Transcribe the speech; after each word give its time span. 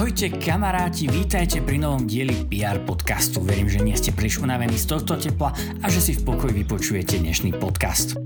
Ahojte 0.00 0.32
kamaráti, 0.32 1.12
vítajte 1.12 1.60
pri 1.60 1.76
novom 1.76 2.08
dieli 2.08 2.32
PR 2.48 2.80
podcastu. 2.88 3.44
Verím, 3.44 3.68
že 3.68 3.84
nie 3.84 3.92
ste 3.92 4.16
príliš 4.16 4.40
unavení 4.40 4.72
z 4.72 4.96
tohto 4.96 5.20
tepla 5.20 5.52
a 5.84 5.86
že 5.92 6.00
si 6.00 6.16
v 6.16 6.24
pokoji 6.24 6.64
vypočujete 6.64 7.20
dnešný 7.20 7.60
podcast. 7.60 8.16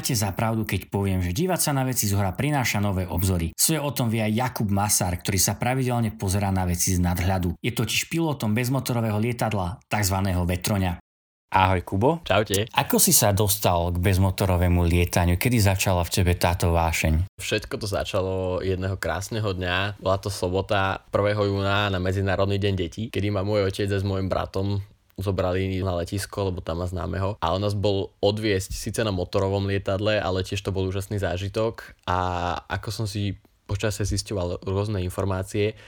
Dáte 0.00 0.16
za 0.16 0.32
pravdu, 0.32 0.64
keď 0.64 0.88
poviem, 0.88 1.20
že 1.20 1.36
dívať 1.36 1.60
sa 1.60 1.76
na 1.76 1.84
veci 1.84 2.08
z 2.08 2.16
hora 2.16 2.32
prináša 2.32 2.80
nové 2.80 3.04
obzory. 3.04 3.52
Svoje 3.52 3.84
o 3.84 3.92
tom 3.92 4.08
vie 4.08 4.24
aj 4.24 4.32
Jakub 4.32 4.72
Masár, 4.72 5.12
ktorý 5.12 5.36
sa 5.36 5.60
pravidelne 5.60 6.16
pozerá 6.16 6.48
na 6.48 6.64
veci 6.64 6.96
z 6.96 7.04
nadhľadu. 7.04 7.60
Je 7.60 7.68
totiž 7.68 8.08
pilotom 8.08 8.56
bezmotorového 8.56 9.20
lietadla, 9.20 9.76
tzv. 9.92 10.16
vetroňa. 10.24 11.04
Ahoj 11.52 11.84
Kubo. 11.84 12.24
Čaute. 12.24 12.64
Ako 12.72 12.96
si 12.96 13.12
sa 13.12 13.36
dostal 13.36 13.92
k 13.92 14.00
bezmotorovému 14.00 14.88
lietaniu? 14.88 15.36
Kedy 15.36 15.68
začala 15.68 16.00
v 16.06 16.14
tebe 16.16 16.32
táto 16.32 16.72
vášeň? 16.72 17.36
Všetko 17.36 17.74
to 17.76 17.84
začalo 17.84 18.32
jedného 18.64 18.96
krásneho 18.96 19.52
dňa. 19.52 20.00
Bola 20.00 20.16
to 20.16 20.32
sobota 20.32 21.04
1. 21.12 21.44
júna 21.44 21.92
na 21.92 22.00
Medzinárodný 22.00 22.56
deň 22.56 22.74
detí, 22.78 23.02
kedy 23.12 23.34
ma 23.34 23.44
môj 23.44 23.68
otec 23.68 23.90
s 23.90 24.00
môjim 24.00 24.32
bratom 24.32 24.80
zobrali 25.20 25.80
na 25.80 26.00
letisko, 26.00 26.52
lebo 26.52 26.60
tam 26.60 26.82
má 26.82 26.86
známeho. 26.88 27.36
A 27.40 27.52
on 27.52 27.62
nás 27.62 27.76
bol 27.76 28.12
odviesť 28.20 28.72
síce 28.72 29.00
na 29.04 29.14
motorovom 29.14 29.64
lietadle, 29.68 30.20
ale 30.20 30.44
tiež 30.44 30.60
to 30.60 30.74
bol 30.74 30.88
úžasný 30.88 31.20
zážitok. 31.20 31.96
A 32.08 32.18
ako 32.68 32.88
som 32.90 33.06
si 33.06 33.38
počasie 33.70 34.02
zisťoval 34.02 34.66
rôzne 34.66 34.98
informácie, 35.06 35.78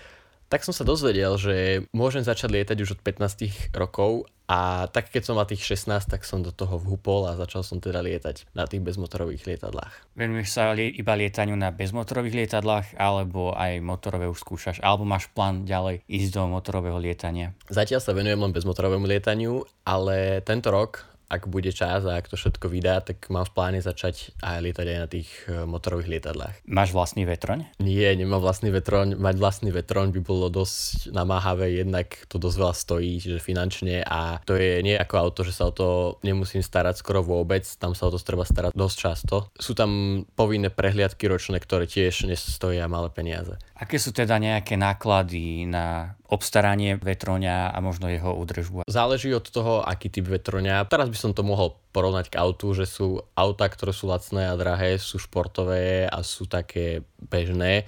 tak 0.47 0.69
som 0.69 0.77
sa 0.77 0.85
dozvedel, 0.85 1.33
že 1.41 1.89
môžem 1.97 2.21
začať 2.21 2.53
lietať 2.53 2.77
už 2.85 2.91
od 2.95 3.01
15 3.01 3.73
rokov 3.73 4.29
a 4.53 4.85
tak 4.93 5.09
keď 5.09 5.23
som 5.25 5.41
mal 5.41 5.49
tých 5.49 5.65
16, 5.65 6.13
tak 6.13 6.29
som 6.29 6.45
do 6.45 6.53
toho 6.53 6.77
vhupol 6.77 7.25
a 7.25 7.41
začal 7.41 7.65
som 7.65 7.81
teda 7.81 8.05
lietať 8.05 8.53
na 8.53 8.69
tých 8.69 8.85
bezmotorových 8.85 9.49
lietadlách. 9.49 10.13
Venuješ 10.13 10.53
sa 10.53 10.77
li- 10.77 10.93
iba 10.93 11.17
lietaniu 11.17 11.57
na 11.57 11.73
bezmotorových 11.73 12.45
lietadlách 12.45 13.01
alebo 13.01 13.57
aj 13.57 13.81
motorové 13.81 14.29
už 14.29 14.45
skúšaš? 14.45 14.85
Alebo 14.85 15.09
máš 15.09 15.33
plán 15.33 15.65
ďalej 15.65 16.05
ísť 16.05 16.37
do 16.37 16.53
motorového 16.53 17.01
lietania? 17.01 17.57
Zatiaľ 17.73 18.05
sa 18.05 18.13
venujem 18.13 18.37
len 18.37 18.53
bezmotorovému 18.53 19.09
lietaniu, 19.09 19.65
ale 19.89 20.45
tento 20.45 20.69
rok 20.69 21.12
ak 21.33 21.49
bude 21.49 21.73
čas 21.73 22.05
a 22.05 22.21
ak 22.21 22.29
to 22.29 22.37
všetko 22.37 22.69
vydá, 22.69 23.01
tak 23.01 23.25
mám 23.33 23.49
v 23.49 23.53
pláne 23.57 23.81
začať 23.81 24.37
aj 24.45 24.61
lietať 24.61 24.87
aj 24.87 24.99
na 25.01 25.09
tých 25.09 25.29
e, 25.49 25.65
motorových 25.65 26.13
lietadlách. 26.13 26.69
Máš 26.69 26.93
vlastný 26.93 27.25
vetroň? 27.25 27.65
Nie, 27.81 28.13
nemám 28.13 28.45
vlastný 28.45 28.69
vetroň. 28.69 29.17
Mať 29.17 29.37
vlastný 29.41 29.73
vetroň 29.73 30.13
by 30.13 30.21
bolo 30.21 30.53
dosť 30.53 31.09
namáhavé, 31.09 31.81
jednak 31.81 32.13
to 32.29 32.37
dosť 32.37 32.57
veľa 32.61 32.75
stojí, 32.77 33.13
že 33.17 33.41
finančne 33.41 34.05
a 34.05 34.45
to 34.45 34.61
je 34.61 34.85
nie 34.85 34.93
ako 34.93 35.15
auto, 35.17 35.41
že 35.41 35.57
sa 35.57 35.69
o 35.69 35.73
to 35.73 36.21
nemusím 36.21 36.61
starať 36.61 37.01
skoro 37.01 37.25
vôbec, 37.25 37.65
tam 37.81 37.97
sa 37.97 38.07
o 38.07 38.13
to 38.13 38.21
treba 38.21 38.45
starať 38.45 38.77
dosť 38.77 38.97
často. 39.01 39.37
Sú 39.57 39.73
tam 39.73 40.23
povinné 40.37 40.69
prehliadky 40.69 41.25
ročné, 41.25 41.57
ktoré 41.57 41.89
tiež 41.89 42.29
nestoja 42.29 42.85
malé 42.93 43.09
peniaze. 43.09 43.57
Aké 43.73 43.97
sú 43.97 44.13
teda 44.13 44.37
nejaké 44.37 44.77
náklady 44.77 45.65
na 45.65 46.15
obstaranie 46.33 46.97
vetroňa 46.97 47.77
a 47.77 47.79
možno 47.85 48.09
jeho 48.09 48.33
údržbu? 48.33 48.89
Záleží 48.89 49.29
od 49.37 49.45
toho, 49.45 49.85
aký 49.85 50.09
typ 50.09 50.33
vetroňa. 50.33 50.89
Teraz 50.89 51.13
by 51.13 51.19
som 51.21 51.33
to 51.37 51.45
mohol 51.45 51.77
porovnať 51.93 52.33
k 52.33 52.41
autu, 52.41 52.73
že 52.73 52.89
sú 52.89 53.21
auta, 53.37 53.69
ktoré 53.69 53.93
sú 53.93 54.09
lacné 54.09 54.49
a 54.49 54.57
drahé, 54.57 54.97
sú 54.97 55.21
športové 55.21 56.09
a 56.09 56.25
sú 56.25 56.49
také 56.49 57.05
bežné 57.21 57.85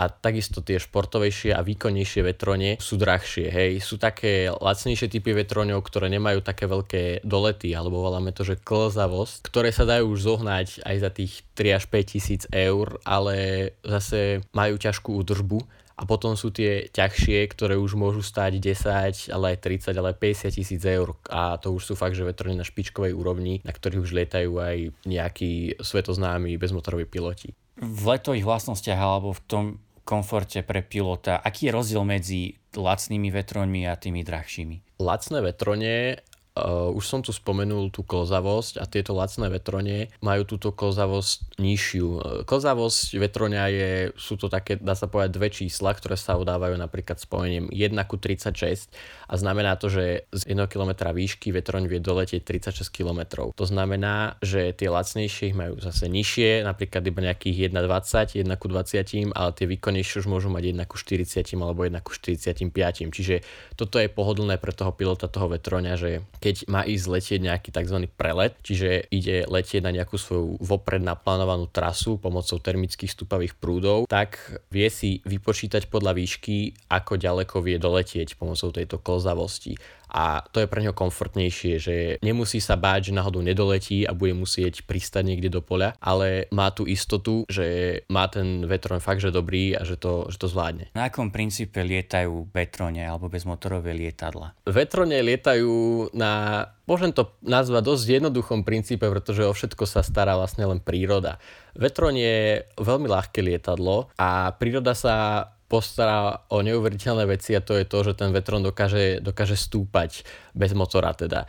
a 0.00 0.08
takisto 0.08 0.64
tie 0.64 0.80
športovejšie 0.80 1.52
a 1.52 1.60
výkonnejšie 1.60 2.24
vetrone 2.24 2.80
sú 2.80 2.96
drahšie, 2.96 3.52
hej. 3.52 3.84
Sú 3.84 4.00
také 4.00 4.48
lacnejšie 4.48 5.12
typy 5.12 5.36
vetroňov, 5.36 5.84
ktoré 5.84 6.08
nemajú 6.08 6.40
také 6.40 6.64
veľké 6.64 7.20
dolety, 7.20 7.76
alebo 7.76 8.00
voláme 8.00 8.32
to, 8.32 8.40
že 8.40 8.56
klzavosť, 8.56 9.52
ktoré 9.52 9.68
sa 9.76 9.84
dajú 9.84 10.16
už 10.16 10.24
zohnať 10.24 10.88
aj 10.88 10.96
za 10.96 11.10
tých 11.12 11.44
3 11.52 11.76
až 11.76 11.84
5 11.92 12.12
tisíc 12.16 12.42
eur, 12.48 12.96
ale 13.04 13.36
zase 13.84 14.40
majú 14.56 14.80
ťažkú 14.80 15.20
údržbu. 15.20 15.60
A 16.00 16.08
potom 16.08 16.32
sú 16.32 16.48
tie 16.48 16.88
ťažšie, 16.88 17.44
ktoré 17.52 17.76
už 17.76 17.92
môžu 17.92 18.24
stať 18.24 18.56
10, 18.56 19.28
ale 19.36 19.52
aj 19.52 19.58
30, 19.60 20.00
ale 20.00 20.16
aj 20.16 20.48
50 20.48 20.56
tisíc 20.56 20.80
eur. 20.80 21.12
A 21.28 21.60
to 21.60 21.76
už 21.76 21.92
sú 21.92 21.94
fakt, 21.94 22.16
že 22.16 22.24
vetrony 22.24 22.56
na 22.56 22.64
špičkovej 22.64 23.12
úrovni, 23.12 23.60
na 23.68 23.76
ktorých 23.76 24.00
už 24.00 24.16
lietajú 24.16 24.56
aj 24.56 24.76
nejakí 25.04 25.76
svetoznámi 25.76 26.56
bezmotoroví 26.56 27.04
piloti. 27.04 27.52
V 27.76 28.02
letových 28.08 28.48
vlastnostiach 28.48 28.96
alebo 28.96 29.36
v 29.36 29.44
tom 29.44 29.64
komforte 30.08 30.64
pre 30.64 30.80
pilota. 30.80 31.36
Aký 31.36 31.68
je 31.68 31.76
rozdiel 31.76 32.02
medzi 32.02 32.56
lacnými 32.72 33.28
vetroňmi 33.28 33.84
a 33.86 33.94
tými 33.94 34.24
drahšími? 34.24 34.98
Lacné 35.04 35.38
vetrone 35.44 36.18
Uh, 36.60 36.92
už 36.92 37.04
som 37.08 37.20
tu 37.24 37.32
spomenul 37.32 37.88
tú 37.88 38.04
klzavosť 38.04 38.78
a 38.78 38.84
tieto 38.84 39.16
lacné 39.16 39.48
vetrone 39.48 40.12
majú 40.20 40.44
túto 40.44 40.70
klzavosť 40.70 41.56
nižšiu. 41.56 42.06
Uh, 42.06 42.20
klzavosť 42.44 43.16
vetroňa 43.16 43.64
je, 43.72 43.90
sú 44.20 44.36
to 44.36 44.52
také, 44.52 44.76
dá 44.76 44.92
sa 44.92 45.08
povedať, 45.08 45.30
dve 45.34 45.48
čísla, 45.48 45.96
ktoré 45.96 46.20
sa 46.20 46.36
udávajú 46.36 46.76
napríklad 46.76 47.16
spojením 47.16 47.72
1 47.72 47.96
ku 48.04 48.20
36 48.20 48.92
a 49.30 49.34
znamená 49.38 49.80
to, 49.80 49.88
že 49.88 50.28
z 50.34 50.42
1 50.52 50.66
km 50.68 51.10
výšky 51.14 51.54
vetroň 51.54 51.86
vie 51.88 52.02
doletieť 52.02 52.42
36 52.44 52.90
km. 52.90 53.48
To 53.54 53.64
znamená, 53.64 54.36
že 54.44 54.74
tie 54.76 54.90
lacnejšie 54.90 55.54
majú 55.54 55.80
zase 55.80 56.10
nižšie, 56.10 56.66
napríklad 56.66 57.02
iba 57.06 57.20
nejakých 57.24 57.72
1,20, 57.72 58.42
1 58.42 58.62
ku 58.62 58.66
20, 58.68 59.32
ale 59.32 59.50
tie 59.54 59.66
výkonnejšie 59.70 60.22
už 60.22 60.26
môžu 60.26 60.50
mať 60.52 60.76
1 60.76 60.90
ku 60.90 60.96
40 60.98 61.46
alebo 61.56 61.86
1 61.86 61.94
ku 62.02 62.12
45. 62.12 63.14
Čiže 63.14 63.36
toto 63.78 63.96
je 64.02 64.10
pohodlné 64.10 64.58
pre 64.58 64.74
toho 64.74 64.90
pilota 64.90 65.30
toho 65.30 65.48
vetroňa, 65.48 65.94
že 65.94 66.10
keď 66.42 66.49
má 66.70 66.86
ísť 66.86 67.06
letieť 67.06 67.40
nejaký 67.40 67.68
tzv. 67.74 68.06
prelet, 68.14 68.54
čiže 68.62 69.10
ide 69.10 69.44
letieť 69.46 69.82
na 69.84 69.94
nejakú 69.94 70.16
svoju 70.16 70.60
vopred 70.60 71.02
naplánovanú 71.02 71.68
trasu 71.70 72.16
pomocou 72.16 72.58
termických 72.58 73.12
stupavých 73.12 73.58
prúdov, 73.58 74.06
tak 74.10 74.38
vie 74.70 74.88
si 74.88 75.20
vypočítať 75.26 75.86
podľa 75.88 76.16
výšky, 76.16 76.88
ako 76.90 77.18
ďaleko 77.20 77.56
vie 77.62 77.76
doletieť 77.76 78.36
pomocou 78.36 78.70
tejto 78.74 78.98
klzavosti 79.00 79.78
a 80.10 80.42
to 80.50 80.60
je 80.60 80.70
pre 80.70 80.82
neho 80.82 80.92
komfortnejšie, 80.92 81.74
že 81.78 81.96
nemusí 82.20 82.58
sa 82.58 82.74
báť, 82.74 83.10
že 83.10 83.16
náhodou 83.16 83.40
nedoletí 83.40 84.04
a 84.04 84.12
bude 84.12 84.34
musieť 84.34 84.84
pristať 84.84 85.22
niekde 85.30 85.48
do 85.48 85.62
poľa, 85.62 85.94
ale 86.02 86.50
má 86.50 86.74
tú 86.74 86.84
istotu, 86.84 87.46
že 87.46 88.00
má 88.10 88.26
ten 88.26 88.66
vetron 88.66 88.98
fakt, 88.98 89.22
že 89.22 89.32
dobrý 89.32 89.78
a 89.78 89.86
že 89.86 89.96
to, 89.96 90.26
že 90.28 90.36
to 90.36 90.50
zvládne. 90.50 90.90
Na 90.98 91.08
akom 91.08 91.30
princípe 91.30 91.80
lietajú 91.80 92.50
vetrone 92.50 93.00
alebo 93.00 93.30
bezmotorové 93.30 93.94
lietadla? 93.94 94.58
Vetrone 94.66 95.16
lietajú 95.22 96.10
na 96.12 96.66
Môžem 96.90 97.14
to 97.14 97.38
nazvať 97.46 97.86
dosť 97.86 98.18
jednoduchom 98.18 98.66
princípe, 98.66 99.06
pretože 99.06 99.46
o 99.46 99.54
všetko 99.54 99.86
sa 99.86 100.02
stará 100.02 100.34
vlastne 100.34 100.66
len 100.66 100.82
príroda. 100.82 101.38
Vetron 101.78 102.18
je 102.18 102.66
veľmi 102.82 103.06
ľahké 103.06 103.46
lietadlo 103.46 104.10
a 104.18 104.50
príroda 104.58 104.98
sa 104.98 105.46
postará 105.70 106.42
o 106.50 106.58
neuveriteľné 106.66 107.30
veci 107.30 107.54
a 107.54 107.62
to 107.62 107.78
je 107.78 107.86
to, 107.86 108.02
že 108.02 108.18
ten 108.18 108.34
vetron 108.34 108.58
dokáže, 108.58 109.22
dokáže 109.22 109.54
stúpať 109.54 110.26
bez 110.50 110.74
motora 110.74 111.14
teda. 111.14 111.46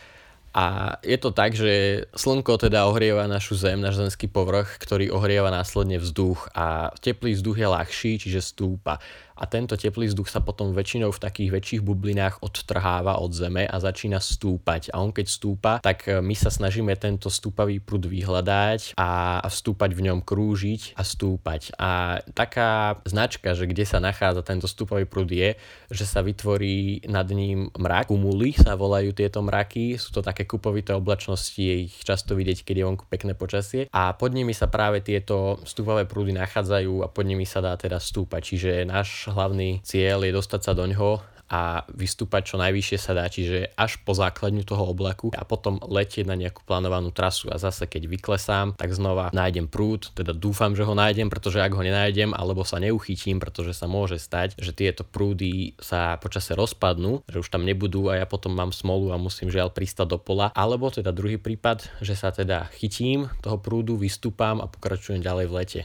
A 0.52 1.00
je 1.00 1.16
to 1.16 1.32
tak, 1.32 1.56
že 1.56 2.06
slnko 2.12 2.60
teda 2.60 2.84
ohrieva 2.84 3.24
našu 3.24 3.56
zem, 3.56 3.80
náš 3.80 4.04
zemský 4.04 4.28
povrch, 4.28 4.84
ktorý 4.84 5.08
ohrieva 5.08 5.48
následne 5.48 5.96
vzduch 5.96 6.52
a 6.52 6.92
teplý 7.00 7.40
vzduch 7.40 7.56
je 7.56 7.68
ľahší, 7.72 8.12
čiže 8.20 8.44
stúpa 8.44 9.00
a 9.42 9.50
tento 9.50 9.74
teplý 9.74 10.14
vzduch 10.14 10.30
sa 10.30 10.46
potom 10.46 10.70
väčšinou 10.70 11.10
v 11.10 11.18
takých 11.18 11.50
väčších 11.50 11.82
bublinách 11.82 12.46
odtrháva 12.46 13.18
od 13.18 13.34
zeme 13.34 13.66
a 13.66 13.82
začína 13.82 14.22
stúpať. 14.22 14.94
A 14.94 15.02
on 15.02 15.10
keď 15.10 15.26
stúpa, 15.26 15.74
tak 15.82 16.06
e, 16.06 16.22
my 16.22 16.38
sa 16.38 16.54
snažíme 16.54 16.94
tento 17.02 17.34
stúpavý 17.34 17.82
prúd 17.82 18.06
vyhľadať 18.06 18.94
a 19.02 19.42
stúpať 19.50 19.98
v 19.98 20.02
ňom 20.06 20.20
krúžiť 20.22 20.94
a 20.94 21.02
stúpať. 21.02 21.74
A 21.82 22.22
taká 22.38 23.02
značka, 23.10 23.58
že 23.58 23.66
kde 23.66 23.82
sa 23.82 23.98
nachádza 23.98 24.46
tento 24.46 24.70
stúpavý 24.70 25.10
prúd 25.10 25.34
je, 25.34 25.58
že 25.90 26.06
sa 26.06 26.22
vytvorí 26.22 27.10
nad 27.10 27.26
ním 27.34 27.74
mrak. 27.74 28.14
Kumuly 28.14 28.54
sa 28.54 28.78
volajú 28.78 29.10
tieto 29.18 29.42
mraky, 29.42 29.98
sú 29.98 30.14
to 30.14 30.22
také 30.22 30.46
kupovité 30.46 30.94
oblačnosti, 30.94 31.58
je 31.58 31.90
ich 31.90 31.96
často 32.06 32.38
vidieť, 32.38 32.62
keď 32.62 32.76
je 32.78 32.86
vonku 32.86 33.06
pekné 33.10 33.34
počasie. 33.34 33.90
A 33.90 34.14
pod 34.14 34.38
nimi 34.38 34.54
sa 34.54 34.70
práve 34.70 35.02
tieto 35.02 35.58
stúpavé 35.66 36.06
prúdy 36.06 36.30
nachádzajú 36.38 37.02
a 37.02 37.08
pod 37.10 37.26
nimi 37.26 37.50
sa 37.50 37.66
dá 37.66 37.74
teda 37.74 37.98
stúpať. 37.98 38.42
Čiže 38.54 38.72
náš 38.86 39.31
hlavný 39.32 39.82
cieľ 39.82 40.28
je 40.28 40.36
dostať 40.36 40.62
sa 40.62 40.74
do 40.78 40.86
ňoho 40.88 41.32
a 41.52 41.84
vystúpať 41.92 42.48
čo 42.48 42.56
najvyššie 42.56 42.98
sa 42.98 43.12
dá, 43.12 43.28
čiže 43.28 43.76
až 43.76 44.00
po 44.08 44.16
základňu 44.16 44.64
toho 44.64 44.88
oblaku 44.88 45.36
a 45.36 45.44
potom 45.44 45.84
letieť 45.84 46.24
na 46.24 46.40
nejakú 46.40 46.64
plánovanú 46.64 47.12
trasu 47.12 47.52
a 47.52 47.60
zase 47.60 47.92
keď 47.92 48.08
vyklesám, 48.08 48.80
tak 48.80 48.96
znova 48.96 49.36
nájdem 49.36 49.68
prúd, 49.68 50.16
teda 50.16 50.32
dúfam, 50.32 50.72
že 50.72 50.88
ho 50.88 50.96
nájdem, 50.96 51.28
pretože 51.28 51.60
ak 51.60 51.76
ho 51.76 51.84
nenájdem 51.84 52.32
alebo 52.32 52.64
sa 52.64 52.80
neuchytím, 52.80 53.44
pretože 53.44 53.76
sa 53.76 53.92
môže 53.92 54.16
stať, 54.16 54.56
že 54.56 54.72
tieto 54.72 55.04
prúdy 55.04 55.76
sa 55.84 56.16
počase 56.24 56.56
rozpadnú, 56.56 57.28
že 57.28 57.44
už 57.44 57.52
tam 57.52 57.68
nebudú 57.68 58.08
a 58.08 58.24
ja 58.24 58.26
potom 58.26 58.56
mám 58.56 58.72
smolu 58.72 59.12
a 59.12 59.20
musím 59.20 59.52
žiaľ 59.52 59.76
pristať 59.76 60.16
do 60.16 60.18
pola, 60.24 60.56
alebo 60.56 60.88
teda 60.88 61.12
druhý 61.12 61.36
prípad, 61.36 62.00
že 62.00 62.16
sa 62.16 62.32
teda 62.32 62.72
chytím 62.80 63.28
toho 63.44 63.60
prúdu, 63.60 64.00
vystúpam 64.00 64.64
a 64.64 64.72
pokračujem 64.72 65.20
ďalej 65.20 65.46
v 65.52 65.56
lete. 65.60 65.82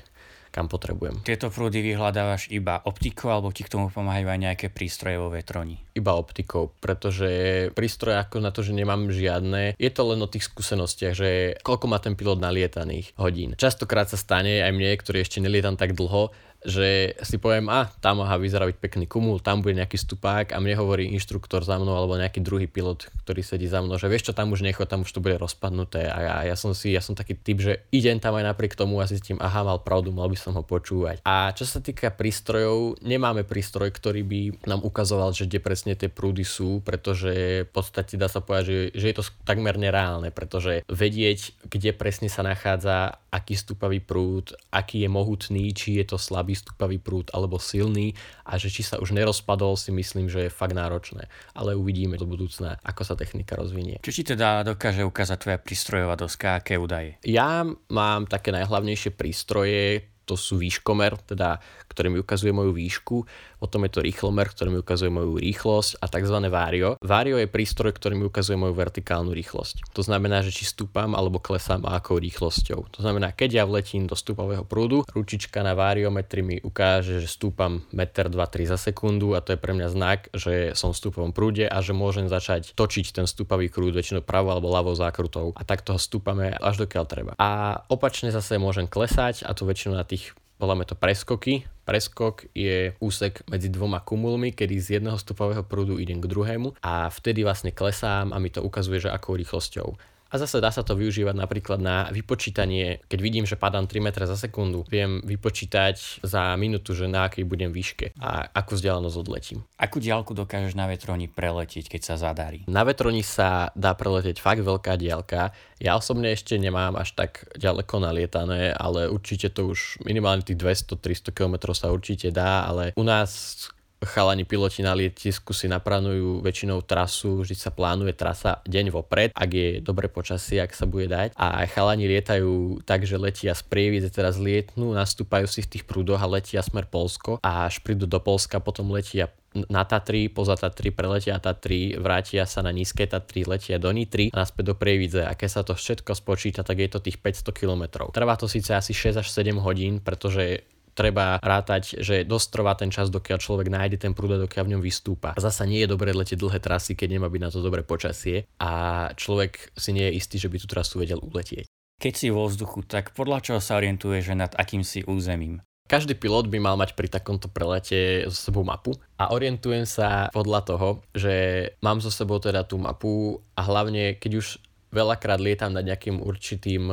Kam 0.56 0.72
potrebujem. 0.72 1.20
Tieto 1.20 1.52
prúdy 1.52 1.84
vyhľadávaš 1.84 2.48
iba 2.48 2.80
optikou 2.88 3.28
alebo 3.28 3.52
ti 3.52 3.60
k 3.60 3.76
tomu 3.76 3.92
pomáhajú 3.92 4.24
aj 4.24 4.40
nejaké 4.40 4.66
prístroje 4.72 5.20
vo 5.20 5.28
vetroni? 5.28 5.76
Iba 5.92 6.16
optikou, 6.16 6.72
pretože 6.80 7.28
prístroje 7.76 8.16
ako 8.16 8.40
na 8.40 8.48
to, 8.48 8.64
že 8.64 8.72
nemám 8.72 9.12
žiadne, 9.12 9.76
je 9.76 9.90
to 9.92 10.02
len 10.08 10.24
o 10.24 10.28
tých 10.32 10.48
skúsenostiach, 10.48 11.12
že 11.12 11.30
koľko 11.60 11.84
má 11.92 12.00
ten 12.00 12.16
pilot 12.16 12.40
nalietaných 12.40 13.12
hodín. 13.20 13.52
Častokrát 13.60 14.08
sa 14.08 14.16
stane 14.16 14.64
aj 14.64 14.72
mne, 14.72 14.96
ktorý 14.96 15.20
ešte 15.20 15.44
nelietam 15.44 15.76
tak 15.76 15.92
dlho, 15.92 16.32
že 16.66 17.14
si 17.22 17.38
poviem, 17.38 17.70
a 17.70 17.86
tam 18.02 18.26
aha, 18.26 18.36
vyzerá 18.42 18.66
byť 18.66 18.78
pekný 18.82 19.06
kumul, 19.06 19.38
tam 19.38 19.62
bude 19.62 19.78
nejaký 19.78 19.94
stupák 19.94 20.50
a 20.50 20.58
mne 20.58 20.74
hovorí 20.74 21.06
inštruktor 21.14 21.62
za 21.62 21.78
mnou 21.78 21.94
alebo 21.94 22.18
nejaký 22.18 22.42
druhý 22.42 22.66
pilot, 22.66 23.06
ktorý 23.22 23.40
sedí 23.46 23.70
za 23.70 23.78
mnou, 23.80 23.94
že 23.96 24.10
vieš 24.10 24.28
čo, 24.28 24.32
tam 24.34 24.50
už 24.50 24.66
nechod, 24.66 24.90
tam 24.90 25.06
už 25.06 25.14
to 25.14 25.22
bude 25.22 25.38
rozpadnuté 25.38 26.10
a 26.10 26.18
ja, 26.18 26.34
ja 26.52 26.56
som 26.58 26.74
si, 26.74 26.90
ja 26.90 26.98
som 26.98 27.14
taký 27.14 27.38
typ, 27.38 27.62
že 27.62 27.86
idem 27.94 28.18
tam 28.18 28.34
aj 28.34 28.50
napriek 28.50 28.74
tomu 28.74 28.98
a 28.98 29.06
zistím, 29.06 29.38
aha, 29.38 29.62
mal 29.62 29.78
pravdu, 29.78 30.10
mal 30.10 30.26
by 30.26 30.34
som 30.34 30.58
ho 30.58 30.66
počúvať. 30.66 31.22
A 31.22 31.54
čo 31.54 31.62
sa 31.62 31.78
týka 31.78 32.10
prístrojov, 32.10 32.98
nemáme 32.98 33.46
prístroj, 33.46 33.94
ktorý 33.94 34.26
by 34.26 34.40
nám 34.66 34.82
ukazoval, 34.82 35.30
že 35.30 35.46
kde 35.46 35.62
presne 35.62 35.94
tie 35.94 36.10
prúdy 36.10 36.42
sú, 36.42 36.82
pretože 36.82 37.62
v 37.64 37.70
podstate 37.70 38.18
dá 38.18 38.26
sa 38.26 38.42
povedať, 38.42 38.64
že, 38.66 38.78
že 38.98 39.06
je 39.14 39.16
to 39.16 39.24
takmer 39.46 39.78
nereálne, 39.78 40.34
pretože 40.34 40.82
vedieť, 40.90 41.70
kde 41.70 41.94
presne 41.94 42.26
sa 42.26 42.42
nachádza 42.42 43.22
aký 43.36 43.52
stupavý 43.52 44.00
prúd, 44.00 44.56
aký 44.72 45.04
je 45.04 45.10
mohutný, 45.12 45.76
či 45.76 46.00
je 46.00 46.08
to 46.08 46.16
slabý 46.16 46.56
stupavý 46.56 46.96
prúd 46.96 47.28
alebo 47.36 47.60
silný 47.60 48.16
a 48.48 48.56
že 48.56 48.72
či 48.72 48.80
sa 48.80 48.96
už 48.96 49.12
nerozpadol 49.12 49.76
si 49.76 49.92
myslím, 49.92 50.32
že 50.32 50.48
je 50.48 50.50
fakt 50.50 50.72
náročné. 50.72 51.28
Ale 51.52 51.76
uvidíme 51.76 52.16
do 52.16 52.24
budúcna, 52.24 52.80
ako 52.80 53.04
sa 53.04 53.14
technika 53.14 53.52
rozvinie. 53.52 54.00
Čo 54.00 54.16
ti 54.16 54.24
teda 54.24 54.64
dokáže 54.64 55.04
ukázať 55.04 55.36
tvoja 55.36 55.58
prístrojová 55.60 56.16
doska, 56.16 56.64
aké 56.64 56.80
údaje? 56.80 57.20
Ja 57.28 57.68
mám 57.92 58.24
také 58.24 58.56
najhlavnejšie 58.56 59.12
prístroje, 59.12 60.08
to 60.26 60.34
sú 60.34 60.58
výškomer, 60.58 61.22
teda, 61.22 61.62
ktorý 61.86 62.10
mi 62.10 62.18
ukazuje 62.18 62.50
moju 62.50 62.74
výšku, 62.74 63.22
potom 63.56 63.84
je 63.88 63.90
to 63.96 64.04
rýchlomer, 64.04 64.46
ktorý 64.48 64.68
mi 64.72 64.78
ukazuje 64.80 65.08
moju 65.08 65.40
rýchlosť 65.40 66.00
a 66.00 66.06
tzv. 66.06 66.36
vario. 66.52 67.00
Vario 67.00 67.40
je 67.40 67.48
prístroj, 67.48 67.96
ktorý 67.96 68.14
mi 68.16 68.24
ukazuje 68.28 68.60
moju 68.60 68.76
vertikálnu 68.76 69.32
rýchlosť. 69.32 69.92
To 69.96 70.02
znamená, 70.04 70.44
že 70.44 70.52
či 70.52 70.68
stúpam 70.68 71.16
alebo 71.16 71.40
klesám 71.40 71.84
a 71.88 71.98
akou 71.98 72.20
rýchlosťou. 72.20 72.92
To 72.92 73.00
znamená, 73.00 73.32
keď 73.32 73.62
ja 73.62 73.64
vletím 73.64 74.04
do 74.04 74.14
stúpavého 74.14 74.64
prúdu, 74.66 75.02
ručička 75.08 75.64
na 75.64 75.72
variometri 75.72 76.40
mi 76.44 76.56
ukáže, 76.60 77.20
že 77.24 77.28
stúpam 77.28 77.84
1,2 77.92 78.32
3 78.36 78.72
za 78.72 78.78
sekundu 78.78 79.32
a 79.36 79.40
to 79.40 79.56
je 79.56 79.58
pre 79.60 79.72
mňa 79.72 79.88
znak, 79.92 80.20
že 80.32 80.76
som 80.76 80.92
v 80.92 81.00
stúpavom 81.00 81.32
prúde 81.32 81.64
a 81.66 81.78
že 81.80 81.96
môžem 81.96 82.28
začať 82.28 82.76
točiť 82.76 83.16
ten 83.16 83.26
stúpavý 83.26 83.68
prúd 83.72 83.94
väčšinou 83.96 84.24
pravou 84.24 84.52
alebo 84.52 84.72
ľavou 84.72 84.94
zákrutou 84.96 85.54
a 85.54 85.62
takto 85.62 85.94
ho 85.94 86.00
stúpame 86.00 86.52
až 86.56 86.84
dokiaľ 86.86 87.04
treba. 87.06 87.32
A 87.38 87.82
opačne 87.92 88.32
zase 88.32 88.58
môžem 88.58 88.90
klesať 88.90 89.44
a 89.46 89.54
to 89.54 89.68
väčšinou 89.68 89.96
na 89.96 90.04
tých 90.04 90.34
voláme 90.56 90.84
to 90.84 90.96
preskoky. 90.96 91.64
Preskok 91.86 92.50
je 92.50 92.98
úsek 92.98 93.46
medzi 93.46 93.70
dvoma 93.70 94.02
kumulmi, 94.02 94.50
kedy 94.50 94.74
z 94.80 94.86
jedného 94.98 95.14
stupového 95.14 95.62
prúdu 95.62 96.02
idem 96.02 96.18
k 96.18 96.26
druhému 96.26 96.82
a 96.82 97.06
vtedy 97.06 97.46
vlastne 97.46 97.70
klesám 97.70 98.34
a 98.34 98.42
mi 98.42 98.50
to 98.50 98.64
ukazuje, 98.64 99.06
že 99.06 99.14
akou 99.14 99.38
rýchlosťou. 99.38 100.15
A 100.36 100.44
zase 100.44 100.60
dá 100.60 100.68
sa 100.68 100.84
to 100.84 100.92
využívať 100.92 101.32
napríklad 101.32 101.80
na 101.80 102.12
vypočítanie, 102.12 103.00
keď 103.08 103.18
vidím, 103.24 103.48
že 103.48 103.56
padám 103.56 103.88
3 103.88 104.04
m 104.04 104.08
za 104.12 104.36
sekundu, 104.36 104.84
viem 104.84 105.24
vypočítať 105.24 106.20
za 106.20 106.52
minútu, 106.60 106.92
že 106.92 107.08
na 107.08 107.24
akej 107.24 107.48
budem 107.48 107.72
výške 107.72 108.12
a 108.20 108.44
akú 108.52 108.76
vzdialenosť 108.76 109.16
odletím. 109.16 109.64
Akú 109.80 109.96
diálku 109.96 110.36
dokážeš 110.36 110.76
na 110.76 110.92
vetroni 110.92 111.32
preletieť, 111.32 111.88
keď 111.88 112.02
sa 112.04 112.14
zadarí? 112.20 112.68
Na 112.68 112.84
vetroni 112.84 113.24
sa 113.24 113.72
dá 113.72 113.96
preletieť 113.96 114.36
fakt 114.36 114.60
veľká 114.60 115.00
diálka. 115.00 115.56
Ja 115.80 115.96
osobne 115.96 116.36
ešte 116.36 116.60
nemám 116.60 117.00
až 117.00 117.16
tak 117.16 117.48
ďaleko 117.56 118.04
nalietané, 118.04 118.76
ale 118.76 119.08
určite 119.08 119.48
to 119.48 119.72
už 119.72 120.04
minimálne 120.04 120.44
tých 120.44 120.60
200-300 120.60 121.32
km 121.32 121.72
sa 121.72 121.88
určite 121.88 122.28
dá, 122.28 122.68
ale 122.68 122.92
u 122.92 123.04
nás 123.08 123.72
chalani 124.04 124.44
piloti 124.44 124.84
na 124.84 124.92
lietisku 124.92 125.56
si 125.56 125.66
naplánujú 125.66 126.44
väčšinou 126.44 126.84
trasu, 126.84 127.40
vždy 127.40 127.56
sa 127.56 127.72
plánuje 127.72 128.12
trasa 128.12 128.60
deň 128.68 128.86
vopred, 128.92 129.30
ak 129.32 129.50
je 129.50 129.68
dobre 129.80 130.12
počasie, 130.12 130.60
ak 130.60 130.76
sa 130.76 130.84
bude 130.84 131.08
dať. 131.08 131.32
A 131.36 131.64
chalani 131.64 132.04
lietajú 132.04 132.84
tak, 132.84 133.08
že 133.08 133.16
letia 133.16 133.56
z 133.56 133.62
Prievidze, 133.64 134.12
teraz 134.12 134.36
lietnú, 134.36 134.92
nastúpajú 134.92 135.48
si 135.48 135.64
v 135.64 135.70
tých 135.78 135.84
prúdoch 135.88 136.20
a 136.20 136.28
letia 136.28 136.60
smer 136.60 136.84
Polsko 136.86 137.40
a 137.40 137.64
až 137.64 137.80
prídu 137.80 138.04
do 138.04 138.20
Polska, 138.20 138.60
potom 138.60 138.92
letia 138.92 139.32
na 139.72 139.88
Tatry, 139.88 140.28
poza 140.28 140.52
Tatry 140.52 140.92
preletia 140.92 141.40
Tatry, 141.40 141.96
vrátia 141.96 142.44
sa 142.44 142.60
na 142.60 142.68
nízke 142.68 143.08
Tatry, 143.08 143.48
letia 143.48 143.80
do 143.80 143.88
Nitry 143.88 144.28
a 144.36 144.44
naspäť 144.44 144.64
do 144.68 144.74
Prievidze. 144.76 145.24
A 145.24 145.32
keď 145.32 145.48
sa 145.48 145.62
to 145.64 145.72
všetko 145.72 146.12
spočíta, 146.12 146.60
tak 146.60 146.84
je 146.84 146.92
to 146.92 147.00
tých 147.00 147.16
500 147.16 147.56
km. 147.56 148.04
Trvá 148.12 148.36
to 148.36 148.44
síce 148.44 148.76
asi 148.76 148.92
6 148.92 149.24
až 149.24 149.28
7 149.32 149.56
hodín, 149.56 150.04
pretože 150.04 150.68
treba 150.96 151.36
rátať, 151.44 152.00
že 152.00 152.24
dosť 152.24 152.46
trvá 152.48 152.72
ten 152.72 152.88
čas, 152.88 153.12
dokiaľ 153.12 153.38
človek 153.38 153.68
nájde 153.68 154.00
ten 154.00 154.16
prúd 154.16 154.40
a 154.40 154.42
dokiaľ 154.48 154.64
v 154.64 154.72
ňom 154.74 154.82
vystúpa. 154.82 155.36
A 155.36 155.44
zasa 155.44 155.68
nie 155.68 155.84
je 155.84 155.92
dobré 155.92 156.16
letieť 156.16 156.40
dlhé 156.40 156.58
trasy, 156.58 156.96
keď 156.96 157.20
nemá 157.20 157.28
byť 157.28 157.42
na 157.44 157.52
to 157.52 157.60
dobré 157.60 157.84
počasie 157.84 158.48
a 158.56 159.12
človek 159.12 159.76
si 159.76 159.92
nie 159.92 160.08
je 160.08 160.16
istý, 160.16 160.40
že 160.40 160.48
by 160.48 160.56
tú 160.56 160.66
trasu 160.66 160.96
vedel 160.96 161.20
uletieť. 161.20 161.68
Keď 162.00 162.12
si 162.16 162.32
vo 162.32 162.48
vzduchu, 162.48 162.88
tak 162.88 163.12
podľa 163.12 163.44
čoho 163.44 163.60
sa 163.60 163.76
orientuje, 163.76 164.24
že 164.24 164.32
nad 164.32 164.52
akým 164.56 164.80
si 164.80 165.04
územím? 165.04 165.60
Každý 165.86 166.18
pilot 166.18 166.50
by 166.50 166.58
mal 166.58 166.74
mať 166.74 166.98
pri 166.98 167.06
takomto 167.06 167.46
prelete 167.46 168.26
so 168.26 168.34
sebou 168.34 168.66
mapu 168.66 168.98
a 169.22 169.30
orientujem 169.30 169.86
sa 169.86 170.26
podľa 170.34 170.60
toho, 170.66 170.88
že 171.14 171.34
mám 171.78 172.02
so 172.02 172.10
sebou 172.10 172.42
teda 172.42 172.66
tú 172.66 172.74
mapu 172.74 173.38
a 173.54 173.62
hlavne 173.62 174.18
keď 174.18 174.32
už 174.42 174.58
veľakrát 174.90 175.38
lietam 175.38 175.70
nad 175.70 175.86
nejakým 175.86 176.18
určitým 176.18 176.90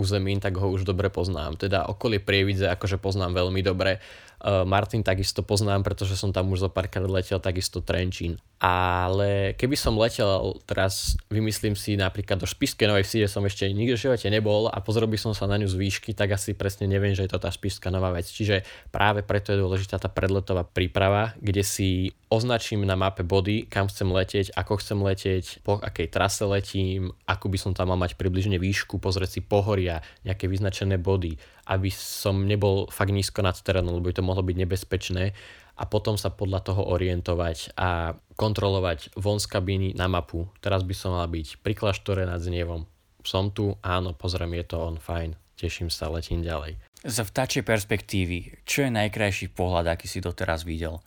územím, 0.00 0.40
tak 0.40 0.56
ho 0.56 0.72
už 0.72 0.88
dobre 0.88 1.12
poznám. 1.12 1.60
Teda 1.60 1.84
okolie 1.84 2.16
Prievidze 2.16 2.72
akože 2.72 2.96
poznám 2.96 3.36
veľmi 3.36 3.60
dobre. 3.60 4.00
Uh, 4.40 4.64
Martin 4.64 5.04
takisto 5.04 5.44
poznám, 5.44 5.84
pretože 5.84 6.16
som 6.16 6.32
tam 6.32 6.48
už 6.48 6.64
zo 6.64 6.70
párkrát 6.72 7.04
letel, 7.04 7.36
takisto 7.44 7.84
Trenčín. 7.84 8.40
Ale 8.56 9.52
keby 9.52 9.76
som 9.76 10.00
letel 10.00 10.56
teraz, 10.64 11.20
vymyslím 11.28 11.76
si 11.76 11.92
napríklad 12.00 12.40
do 12.40 12.48
Spišskej 12.48 12.88
Novej 12.88 13.04
Vsi, 13.04 13.16
kde 13.20 13.28
som 13.28 13.44
ešte 13.44 13.68
nikdy 13.68 13.92
v 13.92 14.02
živote 14.08 14.32
nebol 14.32 14.72
a 14.72 14.80
pozrel 14.80 15.12
by 15.12 15.20
som 15.20 15.36
sa 15.36 15.44
na 15.44 15.60
ňu 15.60 15.68
z 15.68 15.76
výšky, 15.76 16.16
tak 16.16 16.32
asi 16.32 16.56
presne 16.56 16.88
neviem, 16.88 17.12
že 17.12 17.28
je 17.28 17.36
to 17.36 17.40
tá 17.40 17.52
Spišská 17.52 17.92
Nová 17.92 18.16
vec. 18.16 18.32
Čiže 18.32 18.64
práve 18.88 19.20
preto 19.20 19.52
je 19.52 19.60
dôležitá 19.60 20.00
tá 20.00 20.08
predletová 20.08 20.64
príprava, 20.64 21.36
kde 21.36 21.60
si 21.60 22.16
označím 22.30 22.86
na 22.86 22.94
mape 22.94 23.26
body, 23.26 23.66
kam 23.66 23.90
chcem 23.90 24.06
letieť, 24.06 24.54
ako 24.54 24.78
chcem 24.78 24.98
letieť, 25.02 25.66
po 25.66 25.82
akej 25.82 26.06
trase 26.06 26.46
letím, 26.46 27.10
ako 27.26 27.50
by 27.50 27.58
som 27.58 27.72
tam 27.74 27.90
mal 27.90 27.98
mať 27.98 28.14
približne 28.14 28.56
výšku, 28.62 29.02
pozrieť 29.02 29.30
si 29.36 29.40
pohoria, 29.42 30.00
nejaké 30.22 30.46
vyznačené 30.46 30.96
body, 30.96 31.34
aby 31.66 31.90
som 31.90 32.46
nebol 32.46 32.86
fakt 32.88 33.10
nízko 33.10 33.42
nad 33.42 33.58
terénom, 33.58 33.98
lebo 33.98 34.08
by 34.08 34.16
to 34.16 34.24
mohlo 34.24 34.46
byť 34.46 34.56
nebezpečné 34.62 35.34
a 35.74 35.82
potom 35.90 36.14
sa 36.14 36.30
podľa 36.30 36.70
toho 36.70 36.82
orientovať 36.86 37.74
a 37.74 38.14
kontrolovať 38.38 39.18
von 39.18 39.42
z 39.42 39.46
kabíny 39.50 39.88
na 39.98 40.06
mapu. 40.06 40.46
Teraz 40.62 40.86
by 40.86 40.94
som 40.94 41.18
mal 41.18 41.26
byť 41.26 41.60
pri 41.66 41.74
kláštore 41.74 42.22
nad 42.28 42.38
Znievom. 42.38 42.86
Som 43.26 43.50
tu, 43.50 43.74
áno, 43.82 44.14
pozriem, 44.14 44.54
je 44.62 44.64
to 44.70 44.76
on, 44.80 44.96
fajn, 45.02 45.34
teším 45.58 45.90
sa, 45.90 46.08
letím 46.08 46.46
ďalej. 46.46 46.78
Z 47.00 47.16
vtáčej 47.24 47.64
perspektívy, 47.64 48.64
čo 48.68 48.84
je 48.84 48.90
najkrajší 48.92 49.56
pohľad, 49.56 49.88
aký 49.96 50.04
si 50.04 50.20
doteraz 50.20 50.68
videl? 50.68 51.00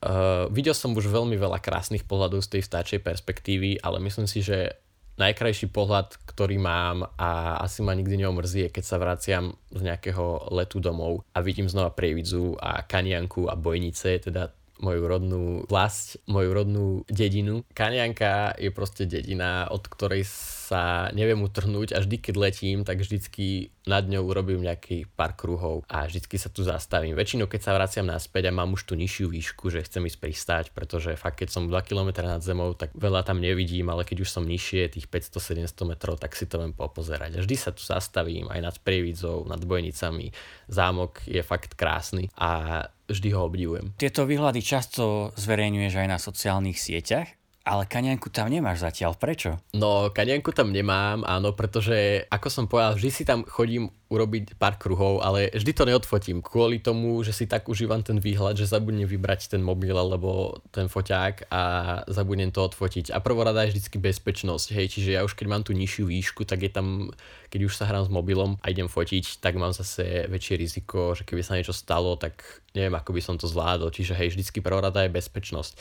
Uh, 0.00 0.48
videl 0.48 0.72
som 0.72 0.96
už 0.96 1.12
veľmi 1.12 1.36
veľa 1.36 1.60
krásnych 1.60 2.08
pohľadov 2.08 2.40
z 2.40 2.56
tej 2.56 2.62
vtáčej 2.64 3.00
perspektívy, 3.04 3.84
ale 3.84 4.00
myslím 4.00 4.24
si, 4.24 4.40
že 4.40 4.80
najkrajší 5.20 5.68
pohľad, 5.68 6.16
ktorý 6.24 6.56
mám 6.56 7.04
a 7.20 7.60
asi 7.60 7.84
ma 7.84 7.92
nikdy 7.92 8.24
neomrzí, 8.24 8.72
keď 8.72 8.84
sa 8.84 8.96
vraciam 8.96 9.52
z 9.68 9.84
nejakého 9.84 10.48
letu 10.56 10.80
domov 10.80 11.28
a 11.36 11.44
vidím 11.44 11.68
znova 11.68 11.92
Prievidzu 11.92 12.56
a 12.56 12.80
Kanianku 12.80 13.44
a 13.52 13.60
Bojnice, 13.60 14.16
teda 14.16 14.48
moju 14.80 15.04
rodnú 15.04 15.44
vlast, 15.68 16.16
moju 16.24 16.56
rodnú 16.56 16.86
dedinu. 17.04 17.68
Kanianka 17.76 18.56
je 18.56 18.72
proste 18.72 19.04
dedina, 19.04 19.68
od 19.68 19.84
ktorej 19.84 20.24
sa 20.70 21.10
neviem 21.10 21.42
utrhnúť 21.42 21.98
a 21.98 21.98
vždy, 21.98 22.16
keď 22.22 22.34
letím, 22.38 22.78
tak 22.86 23.02
vždycky 23.02 23.74
nad 23.90 24.06
ňou 24.06 24.30
urobím 24.30 24.62
nejaký 24.62 25.10
pár 25.18 25.34
kruhov 25.34 25.82
a 25.90 26.06
vždycky 26.06 26.38
sa 26.38 26.46
tu 26.46 26.62
zastavím. 26.62 27.18
Väčšinou, 27.18 27.50
keď 27.50 27.60
sa 27.66 27.74
vraciam 27.74 28.06
naspäť 28.06 28.52
a 28.52 28.54
mám 28.54 28.78
už 28.78 28.86
tú 28.86 28.94
nižšiu 28.94 29.26
výšku, 29.34 29.66
že 29.74 29.82
chcem 29.82 30.06
ísť 30.06 30.18
pristať, 30.22 30.64
pretože 30.70 31.18
fakt, 31.18 31.42
keď 31.42 31.48
som 31.50 31.66
2 31.66 31.74
km 31.82 32.22
nad 32.22 32.38
zemou, 32.38 32.70
tak 32.78 32.94
veľa 32.94 33.26
tam 33.26 33.42
nevidím, 33.42 33.90
ale 33.90 34.06
keď 34.06 34.22
už 34.22 34.30
som 34.30 34.46
nižšie, 34.46 34.94
tých 34.94 35.10
500-700 35.10 35.90
metrov, 35.90 36.22
tak 36.22 36.38
si 36.38 36.46
to 36.46 36.62
viem 36.62 36.70
popozerať. 36.70 37.40
A 37.40 37.42
vždy 37.42 37.56
sa 37.58 37.74
tu 37.74 37.82
zastavím, 37.82 38.46
aj 38.46 38.60
nad 38.62 38.76
Prievidzou, 38.78 39.50
nad 39.50 39.58
Bojnicami. 39.66 40.30
Zámok 40.70 41.26
je 41.26 41.42
fakt 41.42 41.74
krásny 41.74 42.30
a 42.38 42.84
vždy 43.10 43.28
ho 43.34 43.42
obdivujem. 43.42 43.90
Tieto 43.98 44.22
výhľady 44.22 44.62
často 44.62 45.34
zverejňuješ 45.34 45.94
aj 45.98 46.06
na 46.06 46.18
sociálnych 46.22 46.78
sieťach 46.78 47.39
Ale 47.60 47.84
kanianku 47.84 48.32
tam 48.32 48.48
nemáš 48.48 48.80
zatiaľ, 48.80 49.20
prečo? 49.20 49.60
No, 49.76 50.08
kanianku 50.08 50.48
tam 50.48 50.72
nemám, 50.72 51.28
áno, 51.28 51.52
pretože, 51.52 52.24
ako 52.32 52.48
som 52.48 52.64
povedal, 52.64 52.96
vždy 52.96 53.10
si 53.12 53.22
tam 53.28 53.44
chodím 53.44 53.92
urobiť 54.08 54.56
pár 54.56 54.80
kruhov, 54.80 55.20
ale 55.20 55.52
vždy 55.52 55.72
to 55.76 55.84
neodfotím, 55.84 56.40
kvôli 56.40 56.80
tomu, 56.80 57.20
že 57.20 57.36
si 57.36 57.44
tak 57.44 57.68
užívam 57.68 58.00
ten 58.00 58.16
výhľad, 58.18 58.56
že 58.56 58.66
zabudnem 58.66 59.04
vybrať 59.06 59.54
ten 59.54 59.62
mobil 59.62 59.92
alebo 59.92 60.58
ten 60.74 60.88
foťák 60.88 61.52
a 61.52 61.62
zabudnem 62.08 62.48
to 62.50 62.64
odfotiť. 62.64 63.12
A 63.12 63.20
prvorada 63.20 63.62
je 63.68 63.76
vždycky 63.76 64.00
bezpečnosť, 64.02 64.66
hej, 64.74 64.86
čiže 64.96 65.10
ja 65.14 65.22
už 65.22 65.36
keď 65.36 65.46
mám 65.46 65.62
tú 65.62 65.76
nižšiu 65.76 66.10
výšku, 66.10 66.48
tak 66.48 66.64
je 66.64 66.72
tam, 66.72 67.12
keď 67.52 67.70
už 67.70 67.76
sa 67.76 67.86
hrám 67.86 68.08
s 68.08 68.10
mobilom 68.10 68.56
a 68.64 68.72
idem 68.72 68.88
fotiť, 68.88 69.38
tak 69.38 69.60
mám 69.60 69.76
zase 69.76 70.26
väčšie 70.32 70.58
riziko, 70.58 71.12
že 71.12 71.22
keby 71.22 71.44
sa 71.44 71.54
niečo 71.60 71.76
stalo, 71.76 72.16
tak 72.16 72.40
neviem, 72.74 72.96
ako 72.96 73.14
by 73.14 73.20
som 73.22 73.36
to 73.38 73.46
zvládol. 73.46 73.94
Čiže 73.94 74.18
hej, 74.18 74.34
vždycky 74.34 74.58
prvorada 74.58 75.06
je 75.06 75.14
bezpečnosť. 75.14 75.78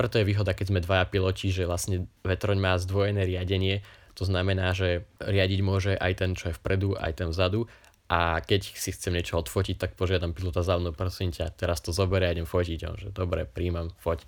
Preto 0.00 0.16
je 0.16 0.24
výhoda, 0.24 0.56
keď 0.56 0.72
sme 0.72 0.80
dvaja 0.80 1.04
piloti, 1.04 1.52
že 1.52 1.68
vlastne 1.68 2.08
vetroň 2.24 2.56
má 2.56 2.72
zdvojené 2.80 3.28
riadenie, 3.28 3.84
to 4.16 4.24
znamená, 4.24 4.72
že 4.72 5.04
riadiť 5.20 5.60
môže 5.60 5.92
aj 5.92 6.12
ten, 6.24 6.32
čo 6.32 6.48
je 6.48 6.56
vpredu, 6.56 6.96
aj 6.96 7.20
ten 7.20 7.28
vzadu 7.28 7.68
a 8.08 8.40
keď 8.40 8.74
si 8.74 8.96
chcem 8.96 9.12
niečo 9.12 9.36
odfotiť, 9.38 9.76
tak 9.76 9.90
požiadam 10.00 10.32
pilota 10.32 10.64
za 10.64 10.80
mnou, 10.80 10.96
prosím 10.96 11.36
ťa, 11.36 11.52
teraz 11.52 11.84
to 11.84 11.92
zoberie 11.92 12.26
a 12.26 12.34
idem 12.34 12.48
fotiť. 12.48 12.78
On, 12.88 12.96
že 12.96 13.12
dobre, 13.12 13.44
príjmam, 13.44 13.92
foť 14.00 14.24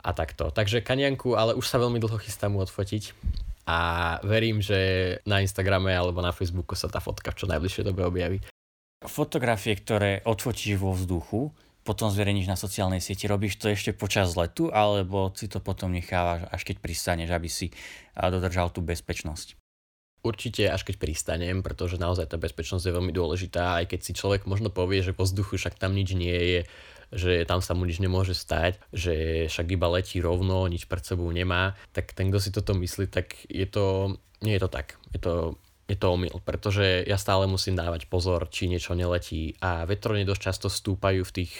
a 0.00 0.10
takto. 0.10 0.50
Takže 0.50 0.82
kanianku, 0.82 1.38
ale 1.38 1.54
už 1.54 1.68
sa 1.68 1.78
veľmi 1.78 2.02
dlho 2.02 2.18
chystám 2.18 2.56
mu 2.56 2.64
odfotiť 2.66 3.12
a 3.68 3.78
verím, 4.26 4.58
že 4.58 5.20
na 5.22 5.38
Instagrame 5.38 5.94
alebo 5.94 6.18
na 6.18 6.34
Facebooku 6.34 6.74
sa 6.74 6.90
tá 6.90 6.98
fotka 6.98 7.30
v 7.30 7.38
čo 7.38 7.46
najbližšej 7.46 7.84
dobe 7.86 8.02
objaví. 8.02 8.42
Fotografie, 9.06 9.78
ktoré 9.78 10.24
odfotíš 10.26 10.80
vo 10.82 10.90
vzduchu, 10.90 11.54
potom 11.82 12.10
zverejníš 12.10 12.46
na 12.46 12.58
sociálnej 12.58 13.02
sieti. 13.02 13.26
Robíš 13.26 13.58
to 13.58 13.70
ešte 13.70 13.90
počas 13.94 14.38
letu, 14.38 14.70
alebo 14.70 15.34
si 15.34 15.50
to 15.50 15.58
potom 15.58 15.90
nechávaš, 15.90 16.46
až 16.50 16.62
keď 16.62 16.76
pristaneš, 16.78 17.30
aby 17.34 17.48
si 17.50 17.74
dodržal 18.14 18.70
tú 18.70 18.82
bezpečnosť? 18.82 19.58
Určite 20.22 20.70
až 20.70 20.86
keď 20.86 21.02
pristanem, 21.02 21.66
pretože 21.66 21.98
naozaj 21.98 22.30
tá 22.30 22.38
bezpečnosť 22.38 22.86
je 22.86 22.94
veľmi 22.94 23.10
dôležitá, 23.10 23.82
aj 23.82 23.90
keď 23.90 24.00
si 24.06 24.12
človek 24.14 24.46
možno 24.46 24.70
povie, 24.70 25.02
že 25.02 25.10
po 25.10 25.26
vzduchu 25.26 25.58
však 25.58 25.82
tam 25.82 25.98
nič 25.98 26.14
nie 26.14 26.30
je, 26.30 26.60
že 27.10 27.32
tam 27.42 27.58
sa 27.58 27.74
mu 27.74 27.82
nič 27.82 27.98
nemôže 27.98 28.38
stať, 28.38 28.78
že 28.94 29.46
však 29.50 29.74
iba 29.74 29.90
letí 29.90 30.22
rovno, 30.22 30.70
nič 30.70 30.86
pred 30.86 31.02
sebou 31.02 31.26
nemá, 31.34 31.74
tak 31.90 32.14
ten, 32.14 32.30
kto 32.30 32.38
si 32.38 32.54
toto 32.54 32.70
myslí, 32.78 33.10
tak 33.10 33.34
je 33.50 33.66
to, 33.66 34.14
nie 34.46 34.54
je 34.54 34.62
to 34.62 34.70
tak. 34.70 34.94
Je 35.10 35.18
to 35.18 35.58
je 35.92 35.96
to 36.00 36.08
omyl, 36.08 36.40
pretože 36.48 37.04
ja 37.04 37.20
stále 37.20 37.44
musím 37.44 37.76
dávať 37.76 38.08
pozor, 38.08 38.48
či 38.48 38.64
niečo 38.64 38.96
neletí 38.96 39.60
a 39.60 39.84
vetrone 39.84 40.24
dosť 40.24 40.40
často 40.40 40.68
stúpajú 40.72 41.20
v 41.20 41.34
tých 41.44 41.52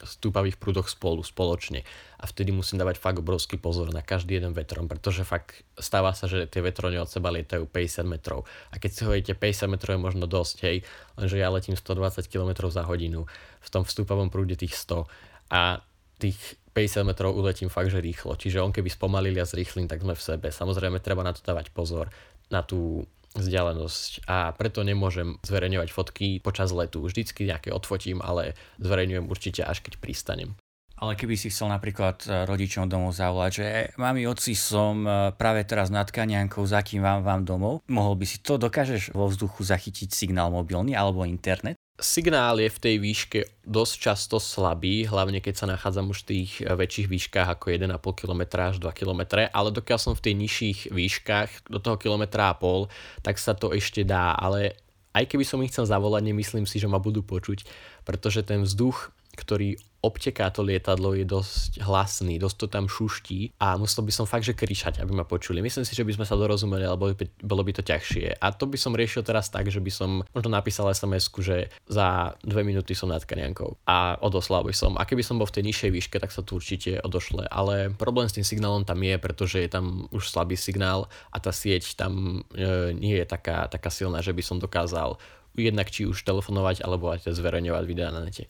stúpavých 0.00 0.56
prúdoch 0.56 0.88
spolu, 0.88 1.20
spoločne. 1.20 1.84
A 2.20 2.24
vtedy 2.24 2.52
musím 2.52 2.80
dávať 2.80 2.96
fakt 2.96 3.20
obrovský 3.20 3.60
pozor 3.60 3.92
na 3.92 4.00
každý 4.00 4.40
jeden 4.40 4.56
vetrom, 4.56 4.88
pretože 4.88 5.28
fakt 5.28 5.64
stáva 5.76 6.16
sa, 6.16 6.24
že 6.24 6.48
tie 6.48 6.64
vetrone 6.64 6.96
od 6.96 7.08
seba 7.08 7.32
lietajú 7.32 7.68
50 7.68 8.08
metrov. 8.08 8.48
A 8.72 8.80
keď 8.80 8.90
si 8.92 9.00
hovoríte 9.04 9.32
50 9.36 9.68
metrov 9.72 9.92
je 9.96 10.00
možno 10.00 10.24
dosť, 10.24 10.56
hej, 10.64 10.76
lenže 11.20 11.36
ja 11.36 11.48
letím 11.52 11.76
120 11.76 12.24
km 12.32 12.68
za 12.72 12.84
hodinu, 12.84 13.28
v 13.60 13.68
tom 13.68 13.84
vstúpavom 13.84 14.32
prúde 14.32 14.56
tých 14.56 14.76
100 14.76 15.04
a 15.52 15.84
tých 16.20 16.38
50 16.72 17.04
metrov 17.04 17.36
uletím 17.36 17.68
fakt, 17.68 17.92
že 17.92 18.00
rýchlo. 18.00 18.36
Čiže 18.36 18.62
on 18.62 18.72
keby 18.72 18.88
spomalil 18.88 19.36
a 19.36 19.48
zrýchlim, 19.48 19.84
tak 19.84 20.00
sme 20.00 20.16
v 20.16 20.22
sebe. 20.22 20.48
Samozrejme, 20.48 21.02
treba 21.02 21.20
na 21.26 21.36
to 21.36 21.44
dávať 21.44 21.72
pozor, 21.74 22.08
na 22.48 22.64
tú 22.64 23.04
vzdialenosť 23.34 24.26
a 24.26 24.50
preto 24.54 24.82
nemôžem 24.82 25.38
zverejňovať 25.46 25.88
fotky 25.94 26.28
počas 26.42 26.74
letu. 26.74 27.02
Vždycky 27.02 27.46
nejaké 27.46 27.70
odfotím, 27.70 28.18
ale 28.18 28.58
zverejňujem 28.82 29.26
určite 29.30 29.62
až 29.62 29.82
keď 29.86 30.02
pristanem. 30.02 30.58
Ale 31.00 31.16
keby 31.16 31.32
si 31.32 31.48
chcel 31.48 31.72
napríklad 31.72 32.28
e, 32.28 32.44
rodičom 32.44 32.84
domov 32.84 33.16
zavolať, 33.16 33.50
že 33.56 33.66
mami, 33.96 34.28
oci, 34.28 34.52
som 34.52 35.00
e, 35.08 35.32
práve 35.32 35.64
teraz 35.64 35.88
nad 35.88 36.04
Kaniankou, 36.04 36.60
za 36.68 36.84
kým 36.84 37.00
vám 37.00 37.24
vám 37.24 37.40
domov, 37.48 37.80
mohol 37.88 38.20
by 38.20 38.28
si 38.28 38.44
to, 38.44 38.60
dokážeš 38.60 39.16
vo 39.16 39.24
vzduchu 39.32 39.64
zachytiť 39.64 40.12
signál 40.12 40.52
mobilný 40.52 40.92
alebo 40.92 41.24
internet? 41.24 41.80
Signál 42.00 42.60
je 42.60 42.68
v 42.72 42.80
tej 42.80 42.96
výške 43.00 43.40
dosť 43.64 43.94
často 43.96 44.36
slabý, 44.40 45.04
hlavne 45.04 45.40
keď 45.40 45.54
sa 45.56 45.66
nachádzam 45.68 46.12
už 46.12 46.24
v 46.24 46.28
tých 46.32 46.50
väčších 46.64 47.08
výškach 47.12 47.48
ako 47.48 47.76
1,5 47.76 48.20
km 48.20 48.42
až 48.56 48.76
2 48.80 48.88
km, 48.92 49.20
ale 49.52 49.68
dokiaľ 49.68 49.98
som 50.00 50.12
v 50.16 50.24
tej 50.24 50.34
nižších 50.36 50.78
výškach 50.92 51.68
do 51.68 51.76
toho 51.76 52.00
kilometra 52.00 52.52
a 52.52 52.56
pol, 52.56 52.88
tak 53.20 53.36
sa 53.36 53.52
to 53.52 53.72
ešte 53.76 54.04
dá, 54.04 54.32
ale 54.32 54.80
aj 55.12 55.28
keby 55.28 55.44
som 55.44 55.60
ich 55.60 55.76
chcel 55.76 55.84
zavolať, 55.84 56.24
nemyslím 56.24 56.64
si, 56.64 56.80
že 56.80 56.88
ma 56.88 56.96
budú 56.96 57.20
počuť, 57.20 57.68
pretože 58.08 58.48
ten 58.48 58.64
vzduch, 58.64 59.12
ktorý 59.36 59.76
obteká 60.00 60.48
to 60.48 60.64
lietadlo, 60.64 61.12
je 61.12 61.28
dosť 61.28 61.84
hlasný, 61.84 62.40
dosť 62.40 62.56
to 62.56 62.66
tam 62.72 62.84
šuští 62.88 63.60
a 63.60 63.76
musel 63.76 64.00
by 64.00 64.12
som 64.12 64.24
fakt, 64.24 64.48
že 64.48 64.56
kričať, 64.56 65.00
aby 65.04 65.12
ma 65.12 65.28
počuli. 65.28 65.60
Myslím 65.60 65.84
si, 65.84 65.92
že 65.92 66.04
by 66.04 66.16
sme 66.16 66.24
sa 66.24 66.40
dorozumeli, 66.40 66.88
alebo 66.88 67.12
by, 67.12 67.26
bolo 67.44 67.60
by 67.60 67.76
to 67.76 67.84
ťažšie. 67.84 68.40
A 68.40 68.46
to 68.56 68.64
by 68.64 68.80
som 68.80 68.96
riešil 68.96 69.20
teraz 69.20 69.52
tak, 69.52 69.68
že 69.68 69.78
by 69.78 69.92
som 69.92 70.24
možno 70.32 70.50
napísal 70.50 70.88
sms 70.88 71.32
že 71.40 71.72
za 71.88 72.36
dve 72.40 72.64
minúty 72.64 72.96
som 72.96 73.12
nad 73.12 73.24
Kaniankou 73.24 73.76
a 73.84 74.16
odoslal 74.24 74.64
by 74.64 74.72
som. 74.72 74.96
A 74.96 75.04
keby 75.04 75.20
som 75.20 75.36
bol 75.36 75.48
v 75.48 75.60
tej 75.60 75.64
nižšej 75.68 75.90
výške, 75.92 76.16
tak 76.16 76.32
sa 76.32 76.40
to 76.40 76.56
určite 76.56 77.00
odošle. 77.04 77.48
Ale 77.48 77.92
problém 77.92 78.28
s 78.28 78.36
tým 78.36 78.44
signálom 78.44 78.88
tam 78.88 79.00
je, 79.00 79.16
pretože 79.20 79.60
je 79.60 79.70
tam 79.70 80.08
už 80.12 80.32
slabý 80.32 80.56
signál 80.56 81.12
a 81.32 81.36
tá 81.40 81.52
sieť 81.52 81.96
tam 81.96 82.44
e, 82.56 82.96
nie 82.96 83.20
je 83.20 83.26
taká, 83.28 83.68
taká 83.68 83.92
silná, 83.92 84.24
že 84.24 84.32
by 84.32 84.42
som 84.44 84.56
dokázal 84.56 85.20
jednak 85.58 85.90
či 85.90 86.06
už 86.06 86.22
telefonovať 86.22 86.86
alebo 86.86 87.10
aj 87.10 87.26
zverejňovať 87.26 87.84
videá 87.84 88.14
na 88.14 88.22
nete. 88.22 88.46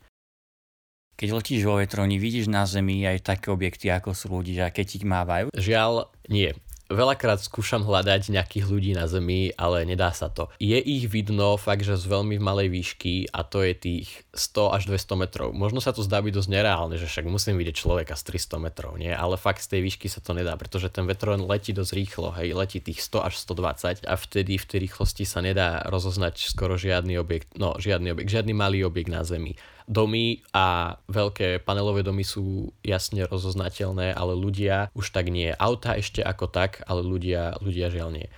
Keď 1.20 1.36
letíš 1.36 1.68
vo 1.68 1.76
vetroni, 1.76 2.16
vidíš 2.16 2.48
na 2.48 2.64
Zemi 2.64 3.04
aj 3.04 3.28
také 3.28 3.52
objekty, 3.52 3.92
ako 3.92 4.16
sú 4.16 4.32
ľudia, 4.40 4.72
keď 4.72 4.86
ich 4.96 5.04
mávajú? 5.04 5.52
Žiaľ, 5.52 6.08
nie. 6.32 6.56
Veľakrát 6.88 7.44
skúšam 7.44 7.84
hľadať 7.84 8.32
nejakých 8.32 8.64
ľudí 8.64 8.96
na 8.96 9.04
Zemi, 9.04 9.52
ale 9.54 9.84
nedá 9.84 10.16
sa 10.16 10.32
to. 10.32 10.48
Je 10.56 10.80
ich 10.80 11.12
vidno 11.12 11.60
fakt, 11.60 11.84
že 11.84 12.00
z 12.00 12.08
veľmi 12.08 12.40
malej 12.40 12.72
výšky 12.72 13.28
a 13.36 13.44
to 13.44 13.60
je 13.60 13.76
tých 13.76 14.08
100 14.32 14.74
až 14.74 14.82
200 14.88 15.22
metrov. 15.22 15.48
Možno 15.52 15.84
sa 15.84 15.92
to 15.92 16.00
zdá 16.00 16.24
byť 16.24 16.32
dosť 16.40 16.50
nereálne, 16.56 16.96
že 16.96 17.04
však 17.04 17.28
musím 17.28 17.60
vidieť 17.60 17.76
človeka 17.76 18.16
z 18.16 18.40
300 18.40 18.66
metrov, 18.66 18.96
nie? 18.96 19.12
Ale 19.12 19.36
fakt 19.36 19.60
z 19.60 19.76
tej 19.76 19.92
výšky 19.92 20.08
sa 20.08 20.24
to 20.24 20.32
nedá, 20.32 20.56
pretože 20.56 20.88
ten 20.88 21.04
vetron 21.04 21.44
letí 21.44 21.76
dosť 21.76 21.92
rýchlo, 22.00 22.32
hej, 22.32 22.56
letí 22.56 22.80
tých 22.80 23.04
100 23.04 23.28
až 23.28 23.34
120 23.44 24.08
a 24.08 24.14
vtedy 24.16 24.56
v 24.56 24.66
tej 24.66 24.78
rýchlosti 24.88 25.28
sa 25.28 25.44
nedá 25.44 25.84
rozoznať 25.84 26.48
skoro 26.48 26.80
žiadny 26.80 27.20
objekt, 27.20 27.54
no 27.60 27.76
žiadny 27.76 28.16
objekt, 28.16 28.32
žiadny 28.32 28.56
malý 28.56 28.88
objekt 28.88 29.12
na 29.12 29.20
Zemi 29.20 29.52
domy 29.90 30.38
a 30.54 30.94
veľké 31.10 31.66
panelové 31.66 32.06
domy 32.06 32.22
sú 32.22 32.70
jasne 32.86 33.26
rozoznateľné, 33.26 34.14
ale 34.14 34.38
ľudia 34.38 34.94
už 34.94 35.10
tak 35.10 35.34
nie. 35.34 35.50
Auta 35.50 35.98
ešte 35.98 36.22
ako 36.22 36.46
tak, 36.46 36.86
ale 36.86 37.02
ľudia, 37.02 37.58
ľudia 37.58 37.90
žiaľ 37.90 38.14
nie. 38.14 38.28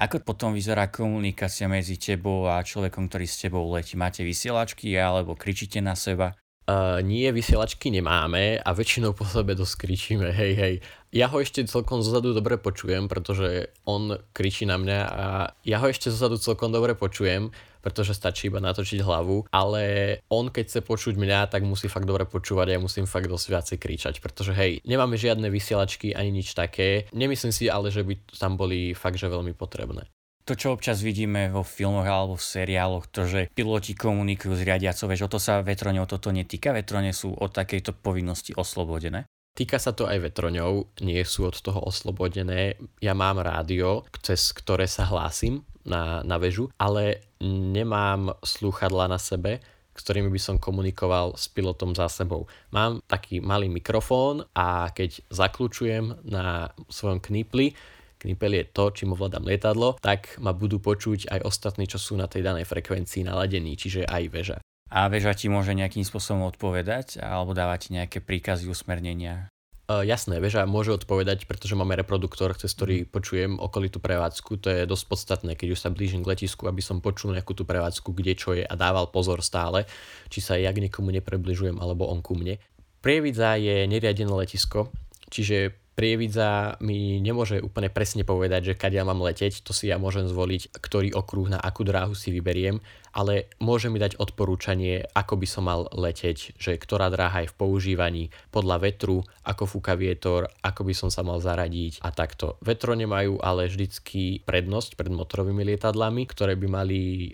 Ako 0.00 0.22
potom 0.24 0.56
vyzerá 0.56 0.88
komunikácia 0.88 1.68
medzi 1.68 2.00
tebou 2.00 2.48
a 2.48 2.64
človekom, 2.64 3.10
ktorý 3.10 3.26
s 3.28 3.42
tebou 3.42 3.68
letí? 3.68 3.98
Máte 4.00 4.24
vysielačky 4.24 4.96
alebo 4.96 5.36
kričíte 5.36 5.82
na 5.84 5.92
seba? 5.92 6.32
Uh, 6.70 7.02
nie, 7.02 7.26
vysielačky 7.34 7.90
nemáme 7.90 8.62
a 8.62 8.70
väčšinou 8.70 9.10
po 9.10 9.26
sebe 9.26 9.58
dosť 9.58 9.74
kričíme, 9.74 10.30
hej, 10.30 10.52
hej. 10.54 10.74
Ja 11.10 11.26
ho 11.26 11.42
ešte 11.42 11.66
celkom 11.66 11.98
zozadu 11.98 12.30
dobre 12.30 12.62
počujem, 12.62 13.10
pretože 13.10 13.74
on 13.82 14.14
kričí 14.30 14.70
na 14.70 14.78
mňa 14.78 14.98
a 15.10 15.26
ja 15.66 15.82
ho 15.82 15.90
ešte 15.90 16.14
zozadu 16.14 16.38
celkom 16.38 16.70
dobre 16.70 16.94
počujem, 16.94 17.50
pretože 17.82 18.14
stačí 18.14 18.46
iba 18.46 18.62
natočiť 18.62 19.02
hlavu, 19.02 19.50
ale 19.50 19.82
on 20.30 20.46
keď 20.54 20.64
chce 20.70 20.80
počuť 20.86 21.18
mňa, 21.18 21.50
tak 21.50 21.66
musí 21.66 21.90
fakt 21.90 22.06
dobre 22.06 22.22
počúvať 22.22 22.66
a 22.70 22.74
ja 22.78 22.80
musím 22.80 23.10
fakt 23.10 23.26
dosť 23.26 23.46
viacej 23.50 23.76
kričať, 23.82 24.14
pretože 24.22 24.54
hej, 24.54 24.78
nemáme 24.86 25.18
žiadne 25.18 25.50
vysielačky 25.50 26.14
ani 26.14 26.30
nič 26.30 26.54
také. 26.54 27.10
Nemyslím 27.10 27.50
si 27.50 27.66
ale, 27.66 27.90
že 27.90 28.06
by 28.06 28.14
tam 28.38 28.54
boli 28.54 28.94
fakt, 28.94 29.18
že 29.18 29.26
veľmi 29.26 29.58
potrebné 29.58 30.06
to, 30.50 30.58
čo 30.58 30.74
občas 30.74 30.98
vidíme 30.98 31.46
vo 31.54 31.62
filmoch 31.62 32.02
alebo 32.02 32.34
v 32.34 32.42
seriáloch, 32.42 33.06
to, 33.14 33.22
že 33.22 33.46
piloti 33.54 33.94
komunikujú 33.94 34.58
s 34.58 34.66
riadiacou, 34.66 35.06
vieš, 35.06 35.30
o 35.30 35.32
to 35.32 35.38
sa 35.38 35.62
vetrone 35.62 36.02
o 36.02 36.10
toto 36.10 36.34
netýka, 36.34 36.74
vetrone 36.74 37.14
sú 37.14 37.30
od 37.30 37.54
takejto 37.54 37.94
povinnosti 38.02 38.50
oslobodené. 38.58 39.30
Týka 39.54 39.78
sa 39.78 39.94
to 39.94 40.10
aj 40.10 40.18
vetroňov, 40.18 40.98
nie 41.06 41.22
sú 41.22 41.46
od 41.46 41.54
toho 41.54 41.86
oslobodené. 41.86 42.74
Ja 42.98 43.14
mám 43.14 43.38
rádio, 43.38 44.02
cez 44.26 44.50
ktoré 44.50 44.90
sa 44.90 45.06
hlásim 45.06 45.62
na, 45.86 46.26
na 46.26 46.34
väžu, 46.42 46.66
ale 46.74 47.30
nemám 47.38 48.34
slúchadla 48.42 49.06
na 49.06 49.22
sebe, 49.22 49.62
ktorými 49.94 50.34
by 50.34 50.40
som 50.42 50.56
komunikoval 50.58 51.38
s 51.38 51.46
pilotom 51.46 51.94
za 51.94 52.10
sebou. 52.10 52.50
Mám 52.74 53.06
taký 53.06 53.38
malý 53.38 53.70
mikrofón 53.70 54.50
a 54.50 54.90
keď 54.90 55.22
zakľúčujem 55.30 56.26
na 56.26 56.74
svojom 56.90 57.22
knípli, 57.22 57.74
knipel 58.20 58.52
je 58.60 58.64
to, 58.68 58.92
čím 58.92 59.16
ovládam 59.16 59.48
lietadlo, 59.48 59.96
tak 60.04 60.36
ma 60.36 60.52
budú 60.52 60.76
počuť 60.78 61.32
aj 61.32 61.40
ostatní, 61.42 61.88
čo 61.88 61.96
sú 61.96 62.20
na 62.20 62.28
tej 62.28 62.44
danej 62.44 62.68
frekvencii 62.68 63.24
naladení, 63.24 63.74
čiže 63.74 64.04
aj 64.04 64.24
väža. 64.28 64.58
A 64.90 65.06
väža 65.06 65.32
ti 65.38 65.46
môže 65.46 65.70
nejakým 65.72 66.02
spôsobom 66.02 66.50
odpovedať 66.50 67.22
alebo 67.22 67.54
dávať 67.54 67.94
nejaké 67.94 68.18
príkazy, 68.20 68.66
usmernenia? 68.66 69.46
Uh, 69.90 70.06
jasné, 70.06 70.38
väža 70.38 70.70
môže 70.70 70.94
odpovedať, 70.94 71.50
pretože 71.50 71.74
máme 71.74 71.98
reproduktor, 71.98 72.54
cez 72.54 72.70
ktorý 72.78 73.02
mhm. 73.02 73.06
počujem 73.10 73.52
okolitú 73.58 73.98
prevádzku. 73.98 74.62
To 74.62 74.68
je 74.70 74.86
dosť 74.86 75.04
podstatné, 75.10 75.58
keď 75.58 75.74
už 75.74 75.82
sa 75.82 75.90
blížim 75.90 76.22
k 76.22 76.30
letisku, 76.30 76.70
aby 76.70 76.78
som 76.78 77.02
počul 77.02 77.34
nejakú 77.34 77.58
tú 77.58 77.66
prevádzku, 77.66 78.14
kde 78.14 78.38
čo 78.38 78.54
je 78.54 78.62
a 78.62 78.74
dával 78.78 79.10
pozor 79.10 79.42
stále, 79.42 79.90
či 80.30 80.38
sa 80.38 80.54
ja 80.54 80.70
k 80.70 80.82
niekomu 80.86 81.10
neprebližujem 81.18 81.78
alebo 81.82 82.06
on 82.06 82.22
ku 82.22 82.38
mne. 82.38 82.62
Prievidza 83.02 83.56
je 83.58 83.88
neriadené 83.88 84.30
letisko, 84.30 84.94
čiže 85.26 85.79
Prievidza 85.98 86.80
mi 86.80 87.20
nemôže 87.20 87.60
úplne 87.60 87.92
presne 87.92 88.24
povedať, 88.24 88.72
že 88.72 88.78
ja 88.90 89.04
mám 89.04 89.20
leteť, 89.20 89.60
to 89.60 89.76
si 89.76 89.90
ja 89.92 90.00
môžem 90.00 90.24
zvoliť, 90.26 90.72
ktorý 90.80 91.12
okruh 91.12 91.52
na 91.52 91.58
akú 91.60 91.84
dráhu 91.84 92.16
si 92.16 92.32
vyberiem, 92.32 92.80
ale 93.10 93.50
môže 93.58 93.90
mi 93.90 93.98
dať 93.98 94.16
odporúčanie, 94.16 95.04
ako 95.12 95.34
by 95.36 95.46
som 95.50 95.66
mal 95.66 95.90
leteť, 95.90 96.56
že 96.56 96.78
ktorá 96.78 97.10
dráha 97.10 97.44
je 97.44 97.52
v 97.52 97.58
používaní, 97.58 98.24
podľa 98.54 98.86
vetru, 98.86 99.26
ako 99.44 99.66
fúka 99.66 99.98
vietor, 99.98 100.48
ako 100.62 100.86
by 100.86 100.94
som 100.94 101.10
sa 101.10 101.26
mal 101.26 101.42
zaradiť 101.42 102.00
a 102.00 102.14
takto. 102.14 102.56
Vetro 102.62 102.94
nemajú 102.94 103.42
ale 103.42 103.66
vždycky 103.66 104.46
prednosť 104.46 104.94
pred 104.94 105.10
motorovými 105.10 105.74
lietadlami, 105.74 106.22
ktoré 106.30 106.54
by 106.54 106.66
mali 106.70 107.00
e, 107.28 107.30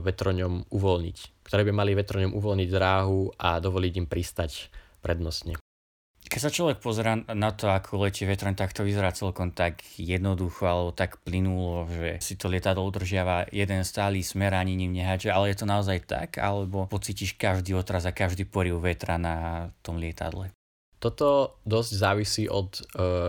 vetroňom 0.00 0.70
uvoľniť 0.72 1.36
ktoré 1.46 1.62
by 1.62 1.72
mali 1.78 1.94
vetroňom 1.94 2.34
uvoľniť 2.34 2.68
dráhu 2.74 3.30
a 3.38 3.62
dovoliť 3.62 3.92
im 4.02 4.10
pristať 4.10 4.66
prednostne. 4.98 5.54
Keď 6.26 6.40
sa 6.42 6.50
človek 6.50 6.82
pozera 6.82 7.14
na 7.14 7.54
to, 7.54 7.70
ako 7.70 8.02
letí 8.02 8.26
vetroň, 8.26 8.58
tak 8.58 8.74
to 8.74 8.82
vyzerá 8.82 9.14
celkom 9.14 9.54
tak 9.54 9.78
jednoducho 9.94 10.66
alebo 10.66 10.90
tak 10.90 11.22
plynulo, 11.22 11.86
že 11.86 12.18
si 12.18 12.34
to 12.34 12.50
lietadlo 12.50 12.82
udržiava 12.82 13.46
jeden 13.54 13.86
stály 13.86 14.26
smer 14.26 14.58
ani 14.58 14.74
ním 14.74 14.90
nehače, 14.98 15.30
ale 15.30 15.54
je 15.54 15.62
to 15.62 15.70
naozaj 15.70 16.02
tak, 16.02 16.42
alebo 16.42 16.90
pocítiš 16.90 17.38
každý 17.38 17.78
otraz 17.78 18.10
a 18.10 18.12
každý 18.12 18.42
poriv 18.42 18.82
vetra 18.82 19.22
na 19.22 19.70
tom 19.86 20.02
lietadle? 20.02 20.50
Toto 20.98 21.60
dosť 21.62 21.90
závisí 21.94 22.44
od 22.50 22.74
e, 22.74 22.82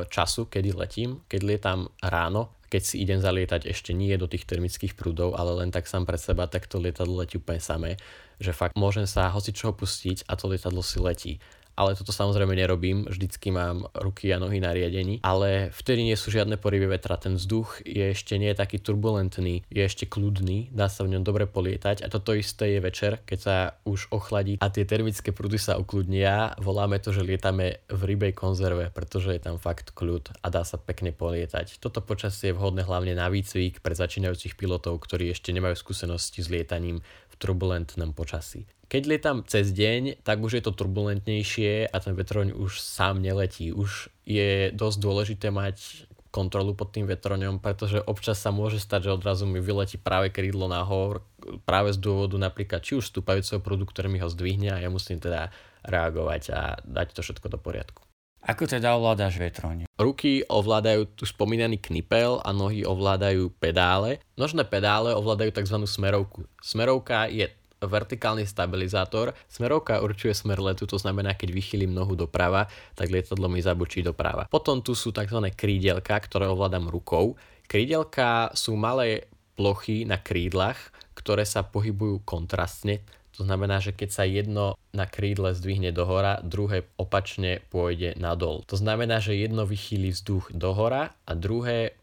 času, 0.10 0.50
kedy 0.50 0.74
letím. 0.74 1.22
Keď 1.30 1.42
lietam 1.46 1.80
ráno, 2.02 2.58
keď 2.74 2.82
si 2.82 2.96
idem 3.04 3.22
zalietať 3.22 3.70
ešte 3.70 3.94
nie 3.94 4.16
do 4.18 4.26
tých 4.26 4.50
termických 4.50 4.98
prúdov, 4.98 5.38
ale 5.38 5.54
len 5.62 5.70
tak 5.70 5.86
sám 5.86 6.08
pre 6.08 6.18
seba, 6.18 6.50
tak 6.50 6.66
to 6.66 6.82
lietadlo 6.82 7.22
letí 7.22 7.38
úplne 7.38 7.62
samé, 7.62 8.02
že 8.42 8.58
fakt 8.58 8.74
môžem 8.74 9.06
sa 9.06 9.30
hoci 9.30 9.54
čoho 9.54 9.76
pustiť 9.76 10.26
a 10.26 10.34
to 10.34 10.50
lietadlo 10.50 10.82
si 10.82 10.98
letí 10.98 11.34
ale 11.78 11.94
toto 11.94 12.10
samozrejme 12.10 12.58
nerobím, 12.58 13.06
vždycky 13.06 13.54
mám 13.54 13.86
ruky 13.94 14.34
a 14.34 14.42
nohy 14.42 14.58
na 14.58 14.74
riadení, 14.74 15.22
ale 15.22 15.70
vtedy 15.70 16.02
nie 16.02 16.18
sú 16.18 16.34
žiadne 16.34 16.58
porivy 16.58 16.90
vetra, 16.90 17.22
ten 17.22 17.38
vzduch 17.38 17.86
je 17.86 18.12
ešte 18.12 18.36
nie 18.42 18.50
taký 18.58 18.82
turbulentný, 18.82 19.62
je 19.70 19.82
ešte 19.86 20.10
kľudný, 20.10 20.74
dá 20.74 20.90
sa 20.90 21.06
v 21.06 21.14
ňom 21.14 21.24
dobre 21.24 21.46
polietať. 21.46 22.02
A 22.02 22.10
toto 22.10 22.34
isté 22.34 22.74
je 22.74 22.80
večer, 22.82 23.22
keď 23.30 23.40
sa 23.40 23.56
už 23.86 24.10
ochladí 24.10 24.58
a 24.58 24.74
tie 24.74 24.90
termické 24.90 25.30
prúdy 25.30 25.62
sa 25.62 25.78
ukludnia, 25.78 26.58
voláme 26.58 26.98
to, 26.98 27.14
že 27.14 27.22
lietame 27.22 27.86
v 27.86 28.02
rybej 28.02 28.34
konzerve, 28.34 28.90
pretože 28.90 29.38
je 29.38 29.42
tam 29.42 29.62
fakt 29.62 29.94
kľud 29.94 30.34
a 30.42 30.48
dá 30.50 30.66
sa 30.66 30.82
pekne 30.82 31.14
polietať. 31.14 31.78
Toto 31.78 32.02
počasie 32.02 32.52
je 32.52 32.58
vhodné 32.58 32.82
hlavne 32.82 33.14
na 33.14 33.30
výcvik 33.30 33.86
pre 33.86 33.94
začínajúcich 33.94 34.58
pilotov, 34.58 34.98
ktorí 35.06 35.30
ešte 35.30 35.54
nemajú 35.54 35.78
skúsenosti 35.78 36.42
s 36.42 36.50
lietaním 36.50 37.06
turbulentnom 37.38 38.12
počasí. 38.14 38.66
Keď 38.88 39.04
lietam 39.04 39.38
cez 39.44 39.76
deň, 39.76 40.24
tak 40.24 40.40
už 40.40 40.60
je 40.60 40.64
to 40.64 40.72
turbulentnejšie 40.72 41.92
a 41.92 41.98
ten 42.00 42.16
vetroň 42.16 42.56
už 42.56 42.80
sám 42.80 43.20
neletí. 43.20 43.76
Už 43.76 44.08
je 44.24 44.72
dosť 44.72 44.98
dôležité 45.04 45.48
mať 45.52 46.08
kontrolu 46.32 46.72
pod 46.72 46.96
tým 46.96 47.04
vetroňom, 47.10 47.60
pretože 47.60 48.00
občas 48.00 48.40
sa 48.40 48.56
môže 48.56 48.80
stať, 48.80 49.10
že 49.10 49.16
odrazu 49.18 49.44
mi 49.44 49.60
vyletí 49.60 50.00
práve 50.00 50.32
krídlo 50.32 50.72
nahor, 50.72 51.26
práve 51.68 51.92
z 51.92 52.00
dôvodu 52.00 52.40
napríklad 52.40 52.80
či 52.80 52.96
už 52.96 53.12
stúpajúceho 53.12 53.60
prúdu, 53.60 53.84
ktorý 53.90 54.08
mi 54.08 54.22
ho 54.24 54.30
zdvihne 54.32 54.72
a 54.72 54.80
ja 54.80 54.88
musím 54.88 55.20
teda 55.20 55.52
reagovať 55.84 56.44
a 56.56 56.80
dať 56.86 57.08
to 57.18 57.22
všetko 57.26 57.48
do 57.52 57.60
poriadku. 57.60 58.07
Ako 58.48 58.64
teda 58.64 58.96
ovládaš 58.96 59.36
vetroň? 59.36 59.92
Ruky 60.00 60.40
ovládajú 60.48 61.20
tu 61.20 61.28
spomínaný 61.28 61.84
knipel 61.84 62.40
a 62.40 62.56
nohy 62.56 62.88
ovládajú 62.88 63.52
pedále. 63.60 64.24
Nožné 64.40 64.64
pedále 64.64 65.12
ovládajú 65.12 65.52
tzv. 65.52 65.84
smerovku. 65.84 66.48
Smerovka 66.64 67.28
je 67.28 67.52
vertikálny 67.84 68.48
stabilizátor. 68.48 69.36
Smerovka 69.52 70.00
určuje 70.00 70.32
smer 70.32 70.64
letu, 70.64 70.88
to 70.88 70.96
znamená, 70.96 71.36
keď 71.36 71.52
vychýlim 71.52 71.92
nohu 71.92 72.16
doprava, 72.16 72.72
tak 72.96 73.12
lietadlo 73.12 73.52
mi 73.52 73.60
zabočí 73.60 74.00
doprava. 74.00 74.48
Potom 74.48 74.80
tu 74.80 74.96
sú 74.96 75.12
tzv. 75.12 75.44
krídelka, 75.52 76.16
ktoré 76.16 76.48
ovládam 76.48 76.88
rukou. 76.88 77.36
Krídelka 77.68 78.56
sú 78.56 78.80
malé 78.80 79.28
plochy 79.60 80.08
na 80.08 80.24
krídlach, 80.24 80.80
ktoré 81.20 81.44
sa 81.44 81.68
pohybujú 81.68 82.24
kontrastne. 82.24 83.04
To 83.38 83.46
znamená, 83.46 83.78
že 83.78 83.94
keď 83.94 84.10
sa 84.10 84.26
jedno 84.26 84.74
na 84.98 85.06
krídle 85.06 85.54
zdvihne 85.54 85.94
dohora, 85.94 86.42
druhé 86.42 86.90
opačne 86.98 87.62
pôjde 87.70 88.18
nadol. 88.18 88.66
To 88.66 88.74
znamená, 88.74 89.22
že 89.22 89.38
jedno 89.38 89.70
vychýli 89.70 90.10
vzduch 90.10 90.50
dohora 90.58 91.14
a 91.30 91.32
druhé 91.38 91.94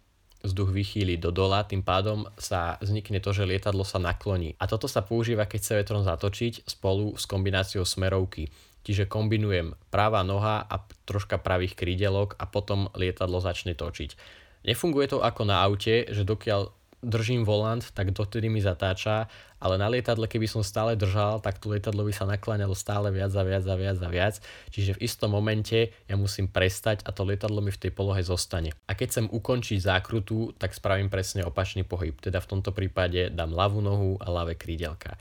vzduch 0.44 0.70
vychýli 0.70 1.16
do 1.18 1.32
dola, 1.34 1.64
tým 1.64 1.80
pádom 1.80 2.28
sa 2.36 2.76
vznikne 2.78 3.18
to, 3.18 3.32
že 3.32 3.48
lietadlo 3.48 3.82
sa 3.82 3.96
nakloní. 3.98 4.54
A 4.60 4.68
toto 4.68 4.86
sa 4.86 5.00
používa, 5.00 5.48
keď 5.48 5.58
chce 5.58 5.72
vetrom 5.80 6.04
zatočiť 6.04 6.68
spolu 6.68 7.16
s 7.16 7.24
kombináciou 7.24 7.82
smerovky. 7.82 8.52
Čiže 8.84 9.08
kombinujem 9.08 9.72
pravá 9.88 10.20
noha 10.20 10.60
a 10.68 10.84
troška 11.08 11.40
pravých 11.40 11.72
krídelok 11.72 12.36
a 12.36 12.44
potom 12.44 12.92
lietadlo 12.92 13.40
začne 13.40 13.72
točiť. 13.72 14.12
Nefunguje 14.68 15.08
to 15.08 15.24
ako 15.24 15.48
na 15.48 15.64
aute, 15.64 16.04
že 16.12 16.28
dokiaľ 16.28 16.68
držím 17.04 17.44
volant, 17.44 17.84
tak 17.92 18.10
dotedy 18.10 18.48
mi 18.48 18.64
zatáča, 18.64 19.28
ale 19.60 19.80
na 19.80 19.88
lietadle, 19.88 20.28
keby 20.28 20.44
som 20.44 20.60
stále 20.60 20.92
držal, 20.92 21.40
tak 21.40 21.56
to 21.56 21.72
lietadlo 21.72 22.04
by 22.04 22.12
sa 22.12 22.28
nakláňalo 22.28 22.76
stále 22.76 23.08
viac 23.08 23.32
a 23.32 23.44
viac 23.44 23.64
a 23.64 23.76
viac 23.76 23.98
a 24.00 24.08
viac. 24.08 24.34
Čiže 24.68 25.00
v 25.00 25.02
istom 25.08 25.32
momente 25.32 25.92
ja 26.04 26.16
musím 26.20 26.48
prestať 26.48 27.00
a 27.08 27.12
to 27.16 27.24
lietadlo 27.24 27.64
mi 27.64 27.72
v 27.72 27.80
tej 27.80 27.92
polohe 27.92 28.20
zostane. 28.20 28.76
A 28.88 28.92
keď 28.92 29.06
chcem 29.12 29.26
ukončiť 29.32 29.78
zákrutu, 29.80 30.52
tak 30.60 30.76
spravím 30.76 31.08
presne 31.08 31.44
opačný 31.48 31.84
pohyb. 31.84 32.16
Teda 32.20 32.44
v 32.44 32.50
tomto 32.58 32.76
prípade 32.76 33.32
dám 33.32 33.56
ľavú 33.56 33.80
nohu 33.80 34.20
a 34.20 34.28
ľavé 34.28 34.58
krídelka. 34.58 35.16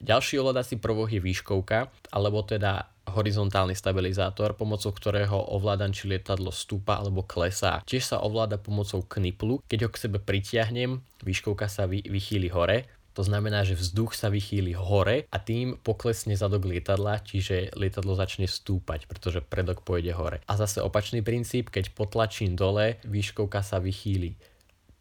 Ďalší 0.00 0.40
ovládací 0.40 0.80
prvok 0.80 1.12
je 1.12 1.20
výškovka, 1.20 1.92
alebo 2.08 2.40
teda 2.40 2.88
horizontálny 3.12 3.76
stabilizátor, 3.76 4.56
pomocou 4.56 4.96
ktorého 4.96 5.52
ovládam, 5.52 5.92
či 5.92 6.08
lietadlo 6.08 6.48
stúpa 6.48 6.96
alebo 6.96 7.20
klesá. 7.20 7.84
Tiež 7.84 8.14
sa 8.14 8.24
ovláda 8.24 8.56
pomocou 8.56 9.04
kniplu, 9.04 9.60
keď 9.68 9.78
ho 9.84 9.90
k 9.92 10.00
sebe 10.08 10.18
pritiahnem, 10.22 11.04
výškovka 11.20 11.68
sa 11.68 11.84
vy, 11.84 12.00
vychýli 12.06 12.48
hore, 12.48 12.88
to 13.10 13.26
znamená, 13.26 13.66
že 13.66 13.74
vzduch 13.74 14.14
sa 14.14 14.30
vychýli 14.30 14.72
hore 14.72 15.26
a 15.28 15.36
tým 15.42 15.76
poklesne 15.82 16.32
zadok 16.38 16.64
lietadla, 16.64 17.20
čiže 17.20 17.74
lietadlo 17.74 18.14
začne 18.14 18.46
stúpať, 18.46 19.10
pretože 19.10 19.42
predok 19.42 19.82
pôjde 19.82 20.14
hore. 20.14 20.38
A 20.46 20.54
zase 20.54 20.80
opačný 20.80 21.20
princíp, 21.20 21.74
keď 21.74 21.90
potlačím 21.92 22.54
dole, 22.54 23.02
výškovka 23.04 23.60
sa 23.66 23.82
vychýli 23.82 24.38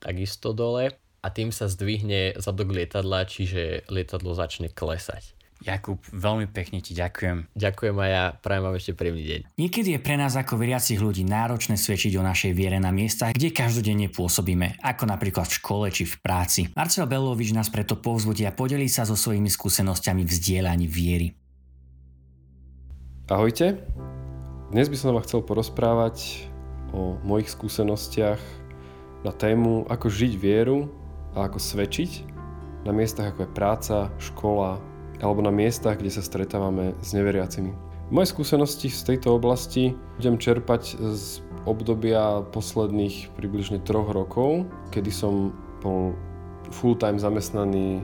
takisto 0.02 0.52
dole 0.52 0.98
a 1.20 1.28
tým 1.30 1.52
sa 1.52 1.68
zdvihne 1.68 2.40
zadok 2.40 2.72
lietadla, 2.72 3.28
čiže 3.28 3.88
lietadlo 3.92 4.32
začne 4.36 4.72
klesať. 4.72 5.36
Jakub, 5.60 6.00
veľmi 6.16 6.48
pekne 6.48 6.80
ti 6.80 6.96
ďakujem. 6.96 7.52
Ďakujem 7.52 7.96
a 8.00 8.06
ja 8.08 8.24
prajem 8.32 8.64
vám 8.64 8.80
ešte 8.80 8.96
príjemný 8.96 9.24
deň. 9.28 9.42
Niekedy 9.60 9.90
je 9.92 10.00
pre 10.00 10.16
nás 10.16 10.32
ako 10.40 10.56
veriacich 10.56 10.96
ľudí 11.04 11.28
náročné 11.28 11.76
svedčiť 11.76 12.16
o 12.16 12.24
našej 12.24 12.56
viere 12.56 12.80
na 12.80 12.96
miestach, 12.96 13.36
kde 13.36 13.52
každodenne 13.52 14.08
pôsobíme, 14.08 14.80
ako 14.80 15.04
napríklad 15.12 15.52
v 15.52 15.58
škole 15.60 15.86
či 15.92 16.08
v 16.08 16.16
práci. 16.24 16.72
Marcel 16.80 17.12
Belovič 17.12 17.52
nás 17.52 17.68
preto 17.68 18.00
povzbudí 18.00 18.48
a 18.48 18.56
podelí 18.56 18.88
sa 18.88 19.04
so 19.04 19.20
svojimi 19.20 19.52
skúsenosťami 19.52 20.24
v 20.24 20.32
zdieľaní 20.32 20.88
viery. 20.88 21.36
Ahojte, 23.28 23.84
dnes 24.72 24.88
by 24.88 24.96
som 24.96 25.12
vám 25.12 25.28
chcel 25.28 25.44
porozprávať 25.44 26.48
o 26.96 27.20
mojich 27.28 27.52
skúsenostiach 27.52 28.40
na 29.28 29.36
tému 29.36 29.84
ako 29.92 30.08
žiť 30.08 30.34
vieru 30.40 30.88
a 31.36 31.46
ako 31.46 31.60
svedčiť 31.62 32.26
na 32.88 32.96
miestach 32.96 33.36
ako 33.36 33.46
je 33.46 33.56
práca, 33.56 33.96
škola 34.18 34.80
alebo 35.20 35.44
na 35.44 35.52
miestach, 35.52 36.00
kde 36.00 36.16
sa 36.16 36.24
stretávame 36.24 36.96
s 37.04 37.12
neveriacimi. 37.12 37.76
Moje 38.10 38.32
skúsenosti 38.32 38.88
z 38.90 39.14
tejto 39.14 39.36
oblasti 39.36 39.94
budem 40.18 40.40
čerpať 40.40 40.96
z 40.98 41.44
obdobia 41.68 42.42
posledných 42.56 43.36
približne 43.36 43.84
troch 43.84 44.10
rokov, 44.10 44.66
kedy 44.96 45.12
som 45.12 45.54
bol 45.84 46.16
full-time 46.72 47.20
zamestnaný 47.20 48.02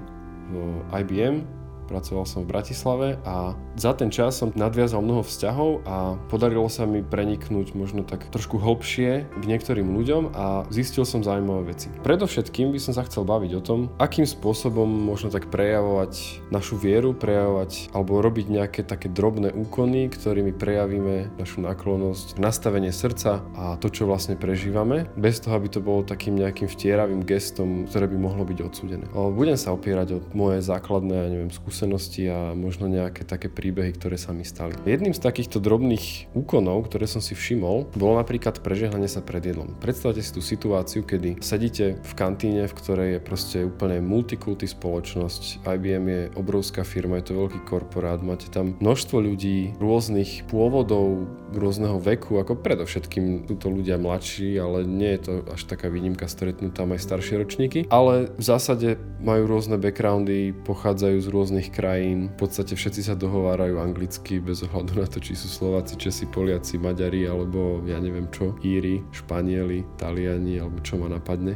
v 0.51 0.55
IBM 0.93 1.65
pracoval 1.85 2.25
som 2.25 2.43
v 2.43 2.51
Bratislave 2.51 3.07
a 3.23 3.53
za 3.75 3.91
ten 3.91 4.07
čas 4.07 4.39
som 4.39 4.55
nadviazal 4.55 5.03
mnoho 5.03 5.23
vzťahov 5.23 5.83
a 5.83 6.15
podarilo 6.31 6.71
sa 6.71 6.87
mi 6.87 7.03
preniknúť 7.03 7.75
možno 7.75 8.07
tak 8.07 8.23
trošku 8.31 8.55
hlbšie 8.55 9.27
k 9.27 9.43
niektorým 9.43 9.91
ľuďom 9.91 10.31
a 10.31 10.63
zistil 10.71 11.03
som 11.03 11.21
zaujímavé 11.21 11.75
veci. 11.75 11.91
Predovšetkým 12.03 12.71
by 12.71 12.79
som 12.79 12.95
sa 12.95 13.03
chcel 13.03 13.27
baviť 13.27 13.51
o 13.59 13.61
tom, 13.61 13.79
akým 13.99 14.23
spôsobom 14.23 14.87
možno 14.87 15.27
tak 15.27 15.51
prejavovať 15.51 16.43
našu 16.55 16.79
vieru, 16.79 17.11
prejavovať 17.11 17.91
alebo 17.91 18.23
robiť 18.23 18.45
nejaké 18.47 18.81
také 18.87 19.11
drobné 19.11 19.51
úkony, 19.51 20.07
ktorými 20.07 20.55
prejavíme 20.55 21.35
našu 21.35 21.59
náklonnosť, 21.59 22.39
nastavenie 22.39 22.95
srdca 22.95 23.43
a 23.59 23.75
to, 23.75 23.91
čo 23.91 24.07
vlastne 24.07 24.39
prežívame, 24.39 25.11
bez 25.19 25.43
toho, 25.43 25.59
aby 25.59 25.67
to 25.67 25.83
bolo 25.83 25.99
takým 26.07 26.39
nejakým 26.39 26.71
vtieravým 26.71 27.27
gestom, 27.27 27.83
ktoré 27.91 28.07
by 28.07 28.17
mohlo 28.17 28.47
byť 28.47 28.57
odsúdené. 28.63 29.05
Budem 29.11 29.59
sa 29.59 29.75
opierať 29.75 30.07
o 30.15 30.23
moje 30.31 30.63
základné, 30.63 31.13
ja 31.13 31.27
neviem, 31.27 31.51
skúsenosti 31.51 32.31
a 32.31 32.55
možno 32.55 32.87
nejaké 32.87 33.27
také 33.27 33.51
príbehy, 33.65 33.97
ktoré 33.97 34.21
sa 34.21 34.29
mi 34.29 34.45
stali. 34.45 34.77
Jedným 34.85 35.17
z 35.17 35.25
takýchto 35.25 35.57
drobných 35.57 36.29
úkonov, 36.37 36.85
ktoré 36.85 37.09
som 37.09 37.17
si 37.17 37.33
všimol, 37.33 37.89
bolo 37.97 38.21
napríklad 38.21 38.61
prežehnanie 38.61 39.09
sa 39.09 39.25
pred 39.25 39.41
jedlom. 39.41 39.73
Predstavte 39.81 40.21
si 40.21 40.29
tú 40.29 40.45
situáciu, 40.45 41.01
kedy 41.01 41.41
sedíte 41.41 41.97
v 41.97 42.13
kantíne, 42.13 42.69
v 42.69 42.77
ktorej 42.77 43.09
je 43.17 43.25
proste 43.25 43.57
úplne 43.65 44.05
multikulty 44.05 44.69
spoločnosť. 44.69 45.65
IBM 45.65 46.05
je 46.05 46.21
obrovská 46.37 46.85
firma, 46.85 47.17
je 47.17 47.33
to 47.33 47.41
veľký 47.41 47.65
korporát, 47.65 48.21
máte 48.21 48.53
tam 48.53 48.77
množstvo 48.77 49.17
ľudí 49.17 49.73
rôznych 49.81 50.45
pôvodov, 50.45 51.25
rôzneho 51.49 51.97
veku, 51.97 52.37
ako 52.37 52.61
predovšetkým 52.61 53.49
sú 53.49 53.55
to 53.57 53.73
ľudia 53.73 53.97
mladší, 53.97 54.61
ale 54.61 54.85
nie 54.85 55.17
je 55.17 55.21
to 55.25 55.33
až 55.49 55.65
taká 55.65 55.89
výnimka 55.89 56.29
stretnúť 56.29 56.77
tam 56.77 56.93
aj 56.93 57.01
staršie 57.01 57.41
ročníky. 57.41 57.79
Ale 57.89 58.29
v 58.35 58.43
zásade 58.45 59.01
majú 59.23 59.49
rôzne 59.49 59.79
backgroundy, 59.79 60.53
pochádzajú 60.67 61.17
z 61.17 61.27
rôznych 61.31 61.69
krajín, 61.73 62.29
v 62.35 62.45
podstate 62.45 62.75
všetci 62.75 63.01
sa 63.07 63.15
dohovárajú 63.15 63.54
anglicky 63.61 64.43
bez 64.43 64.63
ohľadu 64.67 64.99
na 64.99 65.07
to, 65.07 65.23
či 65.23 65.37
sú 65.37 65.47
Slováci, 65.47 65.95
Česi, 65.95 66.27
Poliaci, 66.27 66.75
Maďari 66.75 67.23
alebo 67.23 67.79
ja 67.87 67.99
neviem 67.99 68.27
čo, 68.31 68.55
Íri, 68.59 69.03
Španieli, 69.15 69.83
Taliani 69.95 70.59
alebo 70.59 70.83
čo 70.83 70.99
ma 70.99 71.07
napadne. 71.07 71.55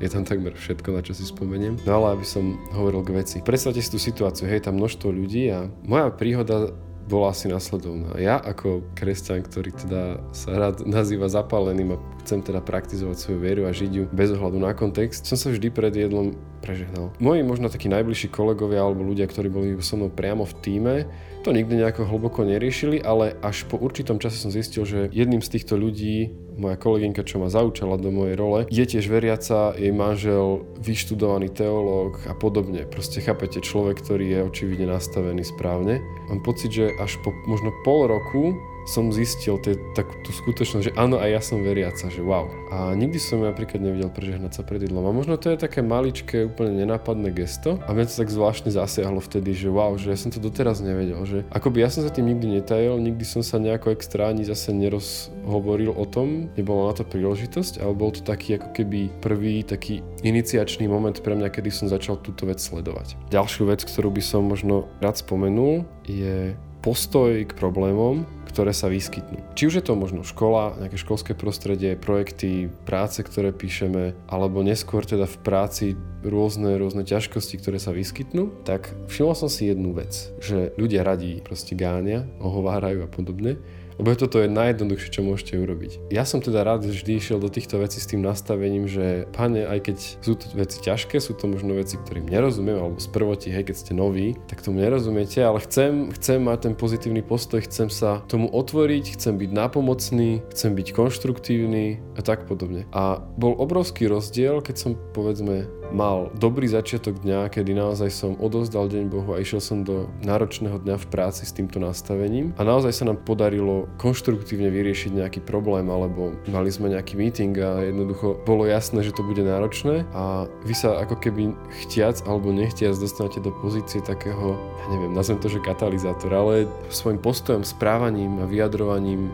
Je 0.00 0.08
tam 0.08 0.24
takmer 0.24 0.56
všetko, 0.56 0.96
na 0.96 1.04
čo 1.04 1.12
si 1.12 1.28
spomeniem. 1.28 1.76
No 1.84 2.00
ale 2.00 2.16
aby 2.16 2.24
som 2.24 2.56
hovoril 2.72 3.04
k 3.04 3.10
veci. 3.20 3.36
Predstavte 3.44 3.84
si 3.84 3.92
tú 3.92 4.00
situáciu, 4.00 4.48
hej, 4.48 4.64
tam 4.64 4.80
množstvo 4.80 5.12
ľudí 5.12 5.52
a 5.52 5.68
moja 5.84 6.08
príhoda 6.08 6.72
bola 7.10 7.34
asi 7.34 7.50
nasledovná. 7.50 8.14
Ja 8.22 8.38
ako 8.38 8.86
kresťan, 8.94 9.42
ktorý 9.42 9.74
teda 9.74 10.02
sa 10.30 10.54
rád 10.54 10.86
nazýva 10.96 11.26
zapáleným 11.26 11.98
a 11.98 12.02
chcem 12.30 12.46
teda 12.46 12.62
praktizovať 12.62 13.18
svoju 13.18 13.38
vieru 13.42 13.66
a 13.66 13.74
žiť 13.74 13.90
ju 13.90 14.04
bez 14.14 14.30
ohľadu 14.30 14.62
na 14.62 14.70
kontext, 14.70 15.26
som 15.26 15.34
sa 15.34 15.50
vždy 15.50 15.66
pred 15.74 15.90
jedlom 15.90 16.38
prežehnal. 16.62 17.10
Moji 17.18 17.42
možno 17.42 17.66
takí 17.66 17.90
najbližší 17.90 18.30
kolegovia 18.30 18.86
alebo 18.86 19.02
ľudia, 19.02 19.26
ktorí 19.26 19.50
boli 19.50 19.74
so 19.82 19.98
mnou 19.98 20.14
priamo 20.14 20.46
v 20.46 20.54
týme, 20.62 20.94
to 21.42 21.50
nikdy 21.50 21.74
nejako 21.82 22.06
hlboko 22.06 22.46
neriešili, 22.46 23.02
ale 23.02 23.34
až 23.42 23.66
po 23.66 23.82
určitom 23.82 24.22
čase 24.22 24.38
som 24.38 24.54
zistil, 24.54 24.86
že 24.86 25.10
jedným 25.10 25.42
z 25.42 25.58
týchto 25.58 25.74
ľudí, 25.74 26.30
moja 26.54 26.76
kolegynka, 26.78 27.26
čo 27.26 27.42
ma 27.42 27.50
zaučala 27.50 27.98
do 27.98 28.12
mojej 28.12 28.36
role, 28.38 28.68
je 28.70 28.84
tiež 28.84 29.10
veriaca, 29.10 29.74
jej 29.74 29.90
manžel, 29.90 30.68
vyštudovaný 30.78 31.50
teológ 31.50 32.20
a 32.30 32.36
podobne. 32.36 32.86
Proste 32.86 33.24
chápete, 33.24 33.64
človek, 33.64 34.04
ktorý 34.04 34.38
je 34.38 34.40
očividne 34.46 34.86
nastavený 34.92 35.42
správne. 35.42 35.98
Mám 36.28 36.44
pocit, 36.46 36.70
že 36.70 36.92
až 37.00 37.16
po 37.24 37.32
možno 37.48 37.72
pol 37.82 38.06
roku 38.06 38.54
som 38.88 39.12
zistil 39.12 39.60
tie, 39.60 39.76
takú 39.92 40.16
tú 40.24 40.30
skutočnosť, 40.32 40.84
že 40.90 40.96
áno, 40.96 41.20
aj 41.20 41.30
ja 41.30 41.40
som 41.40 41.60
veriaca, 41.60 42.08
že 42.08 42.20
wow. 42.24 42.48
A 42.72 42.94
nikdy 42.96 43.20
som 43.20 43.42
napríklad 43.44 43.82
nevidel 43.82 44.08
prežehnať 44.08 44.60
sa 44.60 44.62
pred 44.64 44.80
jedlom. 44.84 45.04
A 45.04 45.12
možno 45.12 45.36
to 45.36 45.52
je 45.52 45.58
také 45.60 45.84
maličké, 45.84 46.48
úplne 46.48 46.76
nenápadné 46.84 47.34
gesto. 47.34 47.76
A 47.84 47.92
mňa 47.92 48.08
to 48.08 48.20
tak 48.24 48.30
zvláštne 48.32 48.70
zasiahlo 48.72 49.20
vtedy, 49.20 49.52
že 49.52 49.68
wow, 49.68 49.94
že 49.98 50.12
ja 50.12 50.18
som 50.18 50.32
to 50.32 50.40
doteraz 50.40 50.80
nevedel. 50.80 51.20
Že 51.26 51.44
akoby 51.52 51.84
ja 51.84 51.88
som 51.92 52.06
sa 52.06 52.10
tým 52.10 52.32
nikdy 52.36 52.60
netajil, 52.60 52.96
nikdy 52.98 53.24
som 53.26 53.44
sa 53.44 53.60
nejako 53.60 53.92
extra 53.92 54.30
ani 54.30 54.46
zase 54.46 54.72
nerozhovoril 54.72 55.92
o 55.92 56.04
tom, 56.08 56.48
nebola 56.54 56.90
na 56.90 56.94
to 56.96 57.04
príležitosť, 57.04 57.82
ale 57.82 57.92
bol 57.92 58.10
to 58.14 58.24
taký 58.24 58.56
ako 58.56 58.70
keby 58.72 59.10
prvý 59.20 59.62
taký 59.66 60.00
iniciačný 60.22 60.86
moment 60.86 61.16
pre 61.20 61.36
mňa, 61.36 61.52
kedy 61.52 61.70
som 61.72 61.86
začal 61.90 62.20
túto 62.20 62.48
vec 62.48 62.62
sledovať. 62.62 63.18
Ďalšiu 63.32 63.68
vec, 63.68 63.82
ktorú 63.84 64.12
by 64.14 64.22
som 64.22 64.46
možno 64.46 64.88
rád 65.02 65.20
spomenul, 65.20 65.84
je 66.06 66.54
postoj 66.80 67.44
k 67.44 67.52
problémom, 67.52 68.24
ktoré 68.50 68.74
sa 68.74 68.90
vyskytnú. 68.90 69.54
Či 69.54 69.70
už 69.70 69.74
je 69.78 69.84
to 69.86 69.94
možno 69.94 70.26
škola, 70.26 70.74
nejaké 70.82 70.98
školské 70.98 71.32
prostredie, 71.38 71.94
projekty, 71.94 72.66
práce, 72.88 73.22
ktoré 73.22 73.54
píšeme, 73.54 74.18
alebo 74.26 74.66
neskôr 74.66 75.06
teda 75.06 75.30
v 75.30 75.36
práci 75.44 75.86
rôzne, 76.26 76.74
rôzne 76.76 77.06
ťažkosti, 77.06 77.62
ktoré 77.62 77.78
sa 77.78 77.94
vyskytnú, 77.94 78.66
tak 78.66 78.90
všimol 79.06 79.38
som 79.38 79.46
si 79.46 79.70
jednu 79.70 79.94
vec, 79.94 80.34
že 80.42 80.74
ľudia 80.74 81.06
radí 81.06 81.38
proste 81.40 81.78
gáňa, 81.78 82.26
ohovárajú 82.42 83.06
a 83.06 83.08
podobne 83.08 83.62
lebo 84.00 84.16
toto 84.16 84.40
je 84.40 84.48
najjednoduchšie, 84.48 85.12
čo 85.12 85.20
môžete 85.20 85.60
urobiť. 85.60 86.08
Ja 86.08 86.24
som 86.24 86.40
teda 86.40 86.64
rád 86.64 86.88
vždy 86.88 87.20
išiel 87.20 87.36
do 87.36 87.52
týchto 87.52 87.76
vecí 87.76 88.00
s 88.00 88.08
tým 88.08 88.24
nastavením, 88.24 88.88
že 88.88 89.28
pane, 89.36 89.68
aj 89.68 89.78
keď 89.84 89.96
sú 90.24 90.40
to 90.40 90.48
veci 90.56 90.80
ťažké, 90.80 91.20
sú 91.20 91.36
to 91.36 91.44
možno 91.44 91.76
veci, 91.76 92.00
ktorým 92.00 92.24
nerozumiem, 92.24 92.80
alebo 92.80 92.96
z 92.96 93.08
prvoti, 93.12 93.52
hej, 93.52 93.68
keď 93.68 93.76
ste 93.76 93.92
noví, 93.92 94.40
tak 94.48 94.64
tomu 94.64 94.80
nerozumiete, 94.80 95.44
ale 95.44 95.60
chcem, 95.60 96.08
chcem 96.16 96.40
mať 96.40 96.72
ten 96.72 96.74
pozitívny 96.74 97.20
postoj, 97.20 97.60
chcem 97.60 97.92
sa 97.92 98.24
tomu 98.24 98.48
otvoriť, 98.48 99.20
chcem 99.20 99.36
byť 99.36 99.50
nápomocný, 99.52 100.40
chcem 100.48 100.72
byť 100.72 100.88
konštruktívny 100.96 102.00
a 102.16 102.20
tak 102.24 102.48
podobne. 102.48 102.88
A 102.96 103.20
bol 103.36 103.52
obrovský 103.60 104.08
rozdiel, 104.08 104.64
keď 104.64 104.76
som 104.80 104.90
povedzme 105.12 105.68
mal 105.92 106.30
dobrý 106.38 106.66
začiatok 106.70 107.20
dňa, 107.22 107.50
kedy 107.50 107.74
naozaj 107.74 108.10
som 108.10 108.32
odozdal 108.38 108.86
deň 108.86 109.04
Bohu 109.10 109.30
a 109.34 109.42
išiel 109.42 109.60
som 109.62 109.82
do 109.82 110.08
náročného 110.22 110.80
dňa 110.80 110.96
v 110.96 111.06
práci 111.10 111.44
s 111.46 111.52
týmto 111.54 111.82
nastavením. 111.82 112.54
A 112.56 112.62
naozaj 112.66 112.92
sa 112.94 113.04
nám 113.06 113.22
podarilo 113.22 113.90
konštruktívne 113.98 114.70
vyriešiť 114.70 115.20
nejaký 115.20 115.40
problém 115.44 115.90
alebo 115.90 116.34
mali 116.48 116.70
sme 116.70 116.94
nejaký 116.94 117.18
meeting 117.18 117.54
a 117.58 117.84
jednoducho 117.84 118.40
bolo 118.46 118.64
jasné, 118.66 119.02
že 119.02 119.14
to 119.14 119.26
bude 119.26 119.42
náročné. 119.42 120.06
A 120.14 120.46
vy 120.64 120.74
sa 120.74 121.02
ako 121.02 121.18
keby 121.18 121.52
chtiac 121.84 122.22
alebo 122.24 122.54
nechtiac 122.54 122.94
dostanete 122.96 123.42
do 123.42 123.50
pozície 123.60 123.98
takého, 124.00 124.56
ja 124.56 124.86
neviem, 124.94 125.12
nazvem 125.12 125.42
to, 125.42 125.50
že 125.50 125.62
katalizátor, 125.62 126.30
ale 126.30 126.70
svojim 126.88 127.18
postojom, 127.18 127.66
správaním 127.66 128.38
a 128.40 128.48
vyjadrovaním 128.48 129.30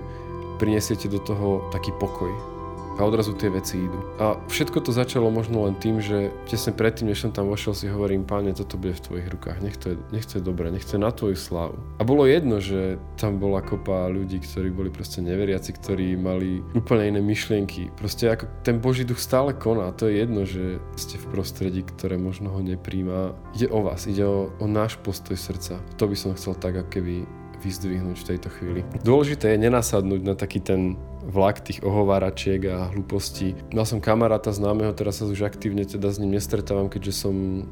prinesiete 0.56 1.12
do 1.12 1.20
toho 1.20 1.68
taký 1.68 1.92
pokoj 2.00 2.55
a 2.96 3.04
odrazu 3.04 3.36
tie 3.36 3.52
veci 3.52 3.76
idú. 3.76 4.00
A 4.16 4.40
všetko 4.48 4.80
to 4.80 4.90
začalo 4.92 5.28
možno 5.28 5.68
len 5.68 5.76
tým, 5.76 6.00
že 6.00 6.32
tesne 6.48 6.72
predtým, 6.72 7.12
než 7.12 7.28
som 7.28 7.32
tam 7.32 7.52
vošiel, 7.52 7.76
si 7.76 7.86
hovorím, 7.92 8.24
páne, 8.24 8.56
toto 8.56 8.80
bude 8.80 8.96
v 8.96 9.04
tvojich 9.04 9.28
rukách, 9.28 9.58
nech 9.60 9.76
to 9.76 9.92
je, 9.92 9.96
nech 10.10 10.24
to 10.24 10.40
je 10.40 10.42
dobré, 10.42 10.72
nech 10.72 10.84
to 10.84 10.96
je 10.96 11.04
na 11.04 11.12
tvoju 11.12 11.36
slávu. 11.36 11.76
A 12.00 12.02
bolo 12.08 12.24
jedno, 12.24 12.58
že 12.58 12.96
tam 13.20 13.36
bola 13.36 13.60
kopa 13.60 14.08
ľudí, 14.08 14.40
ktorí 14.40 14.72
boli 14.72 14.88
proste 14.88 15.20
neveriaci, 15.20 15.70
ktorí 15.76 16.16
mali 16.16 16.64
úplne 16.72 17.16
iné 17.16 17.20
myšlienky. 17.20 17.92
Proste 17.94 18.32
ako 18.32 18.48
ten 18.64 18.80
Boží 18.80 19.04
duch 19.04 19.20
stále 19.20 19.52
koná, 19.52 19.92
to 19.92 20.08
je 20.08 20.24
jedno, 20.24 20.48
že 20.48 20.80
ste 20.96 21.20
v 21.20 21.26
prostredí, 21.36 21.84
ktoré 21.84 22.16
možno 22.16 22.48
ho 22.52 22.60
nepríjma. 22.64 23.36
Ide 23.52 23.68
o 23.68 23.84
vás, 23.84 24.08
ide 24.08 24.24
o, 24.24 24.48
o 24.56 24.66
náš 24.66 24.96
postoj 24.96 25.36
srdca. 25.36 25.78
To 26.00 26.08
by 26.08 26.16
som 26.16 26.32
chcel 26.32 26.56
tak, 26.56 26.80
ako 26.80 26.88
keby 26.88 27.14
vyzdvihnúť 27.60 28.16
v 28.20 28.28
tejto 28.34 28.48
chvíli. 28.52 28.80
Dôležité 29.02 29.56
je 29.56 29.64
nenasadnúť 29.66 30.20
na 30.22 30.34
taký 30.36 30.60
ten 30.60 30.94
vlak 31.36 31.60
tých 31.60 31.84
ohováračiek 31.84 32.64
a 32.72 32.88
hlúpostí. 32.96 33.52
Mal 33.76 33.84
som 33.84 34.00
kamaráta 34.00 34.48
známeho, 34.56 34.96
teraz 34.96 35.20
sa 35.20 35.28
už 35.28 35.44
aktívne 35.44 35.84
teda 35.84 36.08
s 36.08 36.16
ním 36.16 36.32
nestretávam, 36.32 36.88
keďže 36.88 37.12
som 37.28 37.36
e, 37.36 37.62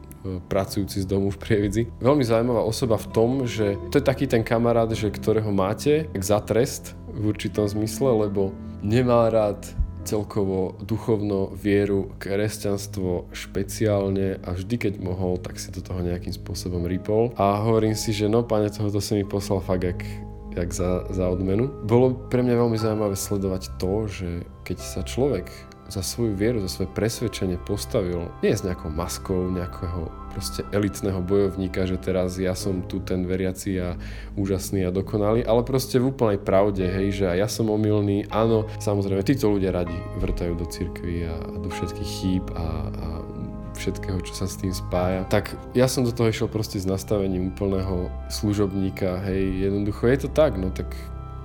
pracujúci 0.52 1.00
z 1.00 1.06
domu 1.08 1.32
v 1.32 1.40
Prievidzi. 1.40 1.82
Veľmi 2.04 2.28
zaujímavá 2.28 2.60
osoba 2.60 3.00
v 3.00 3.08
tom, 3.16 3.30
že 3.48 3.80
to 3.88 3.96
je 3.96 4.04
taký 4.04 4.28
ten 4.28 4.44
kamarát, 4.44 4.92
že 4.92 5.08
ktorého 5.08 5.48
máte 5.48 6.12
za 6.20 6.44
trest 6.44 6.92
v 7.08 7.32
určitom 7.32 7.64
zmysle, 7.64 8.28
lebo 8.28 8.52
nemá 8.84 9.32
rád 9.32 9.64
celkovo 10.04 10.76
duchovno 10.84 11.56
vieru, 11.56 12.12
kresťanstvo 12.20 13.32
špeciálne 13.32 14.38
a 14.44 14.52
vždy 14.52 14.76
keď 14.76 14.94
mohol, 15.00 15.40
tak 15.40 15.56
si 15.56 15.72
do 15.72 15.80
toho 15.80 16.04
nejakým 16.04 16.36
spôsobom 16.36 16.84
rýpol. 16.84 17.32
A 17.40 17.64
hovorím 17.64 17.96
si, 17.96 18.12
že 18.12 18.28
no 18.28 18.44
pane, 18.44 18.68
tohoto 18.68 19.00
si 19.00 19.16
mi 19.16 19.24
poslal 19.24 19.64
fakt 19.64 19.88
jak, 19.88 20.04
jak 20.56 20.70
za, 20.72 21.04
za 21.10 21.26
odmenu. 21.28 21.70
Bolo 21.84 22.14
pre 22.30 22.42
mňa 22.46 22.54
veľmi 22.54 22.78
zaujímavé 22.78 23.16
sledovať 23.18 23.74
to, 23.78 24.06
že 24.06 24.28
keď 24.62 24.78
sa 24.80 25.00
človek 25.02 25.50
za 25.88 26.00
svoju 26.00 26.32
vieru, 26.32 26.64
za 26.64 26.70
svoje 26.72 26.88
presvedčenie 26.96 27.60
postavil 27.60 28.32
nie 28.40 28.56
s 28.56 28.64
nejakou 28.64 28.88
maskou 28.88 29.52
nejakého 29.52 30.08
proste 30.32 30.66
elitného 30.72 31.20
bojovníka, 31.22 31.86
že 31.86 32.00
teraz 32.00 32.40
ja 32.40 32.56
som 32.56 32.82
tu 32.82 32.98
ten 33.04 33.22
veriaci 33.28 33.78
a 33.78 33.94
úžasný 34.34 34.82
a 34.88 34.90
dokonalý, 34.90 35.46
ale 35.46 35.62
proste 35.62 36.02
v 36.02 36.10
úplnej 36.10 36.40
pravde, 36.42 36.88
hej, 36.88 37.22
že 37.22 37.24
ja 37.38 37.46
som 37.46 37.70
omylný, 37.70 38.26
áno, 38.32 38.66
samozrejme, 38.82 39.22
títo 39.22 39.52
ľudia 39.52 39.70
radi 39.70 39.94
vrtajú 40.18 40.58
do 40.58 40.66
cirkvi 40.66 41.30
a 41.30 41.36
do 41.38 41.68
všetkých 41.70 42.10
chýb 42.10 42.44
a, 42.56 42.66
a 42.90 43.06
všetkého, 43.74 44.18
čo 44.22 44.32
sa 44.32 44.46
s 44.46 44.56
tým 44.58 44.72
spája. 44.72 45.26
Tak 45.28 45.52
ja 45.74 45.90
som 45.90 46.06
do 46.06 46.14
toho 46.14 46.30
išiel 46.30 46.48
proste 46.48 46.78
s 46.78 46.86
nastavením 46.86 47.52
úplného 47.52 48.08
služobníka, 48.30 49.20
hej, 49.26 49.68
jednoducho 49.68 50.08
je 50.08 50.18
to 50.24 50.28
tak, 50.30 50.56
no 50.56 50.70
tak 50.70 50.90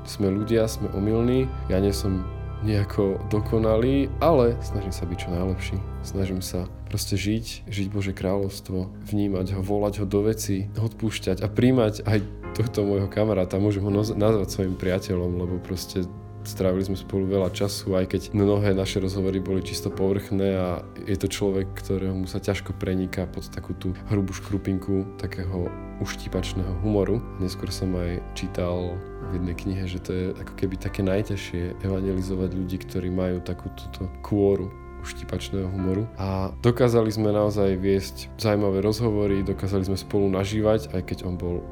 sme 0.05 0.31
ľudia, 0.31 0.65
sme 0.65 0.89
omylní, 0.93 1.45
ja 1.69 1.77
nie 1.77 1.93
som 1.93 2.25
nejako 2.63 3.19
dokonalý, 3.31 4.11
ale 4.19 4.55
snažím 4.59 4.91
sa 4.91 5.07
byť 5.07 5.17
čo 5.17 5.29
najlepší. 5.31 5.77
Snažím 6.03 6.41
sa 6.43 6.67
proste 6.91 7.15
žiť, 7.15 7.69
žiť 7.71 7.87
Bože 7.87 8.11
kráľovstvo, 8.11 8.91
vnímať 9.07 9.55
ho, 9.55 9.61
volať 9.63 10.03
ho 10.03 10.05
do 10.05 10.27
veci, 10.27 10.67
odpúšťať 10.75 11.39
a 11.39 11.47
príjmať 11.47 12.03
aj 12.03 12.19
tohto 12.59 12.83
môjho 12.83 13.07
kamaráta, 13.07 13.61
môžem 13.61 13.85
ho 13.85 13.91
nazvať 13.93 14.49
svojim 14.51 14.75
priateľom, 14.75 15.39
lebo 15.39 15.55
proste 15.63 16.03
strávili 16.43 16.87
sme 16.87 16.97
spolu 16.97 17.27
veľa 17.27 17.51
času, 17.51 17.95
aj 17.95 18.05
keď 18.11 18.21
mnohé 18.35 18.71
naše 18.75 18.99
rozhovory 19.03 19.39
boli 19.43 19.61
čisto 19.63 19.91
povrchné 19.91 20.49
a 20.55 20.69
je 21.03 21.17
to 21.19 21.27
človek, 21.27 21.71
ktorého 21.75 22.15
mu 22.15 22.27
sa 22.29 22.39
ťažko 22.39 22.75
preniká 22.77 23.27
pod 23.27 23.47
takú 23.51 23.75
tú 23.75 23.91
hrubú 24.07 24.31
škrupinku 24.35 25.19
takého 25.19 25.67
uštípačného 25.99 26.79
humoru. 26.85 27.19
Neskôr 27.43 27.69
som 27.69 27.91
aj 27.95 28.23
čítal 28.33 28.95
v 29.29 29.37
jednej 29.37 29.55
knihe, 29.55 29.83
že 29.85 29.99
to 29.99 30.11
je 30.15 30.25
ako 30.39 30.53
keby 30.57 30.75
také 30.79 31.01
najťažšie 31.05 31.83
evangelizovať 31.85 32.49
ľudí, 32.55 32.77
ktorí 32.81 33.09
majú 33.13 33.43
takú 33.43 33.69
túto 33.75 34.07
kôru 34.25 34.71
uštipačného 34.99 35.67
humoru. 35.71 36.03
A 36.19 36.51
dokázali 36.59 37.07
sme 37.07 37.31
naozaj 37.31 37.79
viesť 37.79 38.27
zaujímavé 38.35 38.83
rozhovory, 38.83 39.47
dokázali 39.47 39.87
sme 39.87 39.95
spolu 39.95 40.27
nažívať, 40.27 40.91
aj 40.91 41.01
keď 41.07 41.17
on 41.23 41.35
bol 41.39 41.63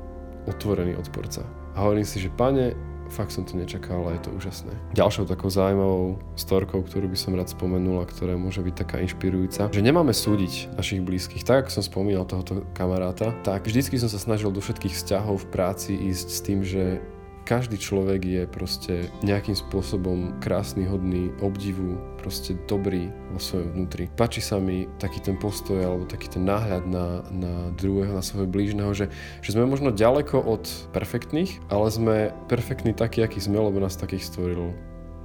otvorený 0.47 0.95
odporca. 0.95 1.43
A 1.75 1.83
hovorím 1.85 2.07
si, 2.07 2.23
že 2.23 2.31
pane, 2.31 2.73
fakt 3.09 3.33
som 3.33 3.43
to 3.43 3.57
nečakal 3.57 4.05
a 4.07 4.15
je 4.15 4.21
to 4.27 4.29
úžasné. 4.35 4.73
Ďalšou 4.93 5.25
takou 5.27 5.49
zaujímavou 5.49 6.19
storkou, 6.37 6.83
ktorú 6.83 7.09
by 7.11 7.17
som 7.17 7.35
rád 7.35 7.49
spomenul 7.51 8.03
a 8.03 8.09
ktorá 8.09 8.35
môže 8.35 8.61
byť 8.61 8.75
taká 8.75 9.01
inšpirujúca, 9.03 9.71
že 9.71 9.81
nemáme 9.81 10.13
súdiť 10.13 10.77
našich 10.77 11.01
blízkych. 11.01 11.43
Tak 11.43 11.67
ako 11.67 11.81
som 11.81 11.83
spomínal 11.83 12.27
tohoto 12.29 12.63
kamaráta, 12.77 13.33
tak 13.41 13.65
vždycky 13.65 13.97
som 13.97 14.07
sa 14.07 14.21
snažil 14.21 14.53
do 14.53 14.61
všetkých 14.61 14.93
vzťahov 14.93 15.43
v 15.43 15.49
práci 15.51 15.91
ísť 15.97 16.27
s 16.27 16.39
tým, 16.43 16.59
že 16.61 17.01
každý 17.47 17.79
človek 17.79 18.21
je 18.27 18.43
proste 18.43 18.93
nejakým 19.23 19.55
spôsobom 19.55 20.35
krásny, 20.43 20.83
hodný, 20.83 21.31
obdivu, 21.39 21.95
proste 22.19 22.59
dobrý 22.67 23.07
vo 23.31 23.39
svojom 23.39 23.71
vnútri. 23.71 24.11
Páči 24.19 24.43
sa 24.43 24.59
mi 24.59 24.83
taký 24.99 25.23
ten 25.23 25.39
postoj 25.39 25.79
alebo 25.79 26.03
taký 26.03 26.27
ten 26.27 26.43
náhľad 26.43 26.83
na, 26.83 27.23
na 27.31 27.71
druhého, 27.79 28.11
na 28.11 28.19
svojho 28.19 28.51
blížneho, 28.51 28.91
že, 28.91 29.07
že 29.39 29.55
sme 29.55 29.63
možno 29.63 29.95
ďaleko 29.95 30.43
od 30.43 30.67
perfektných, 30.91 31.63
ale 31.71 31.87
sme 31.87 32.15
perfektní 32.51 32.91
takí, 32.91 33.23
akí 33.23 33.39
sme, 33.39 33.63
lebo 33.63 33.79
nás 33.79 33.95
takých 33.95 34.27
stvoril 34.27 34.75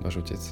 náš 0.07 0.23
otec. 0.23 0.43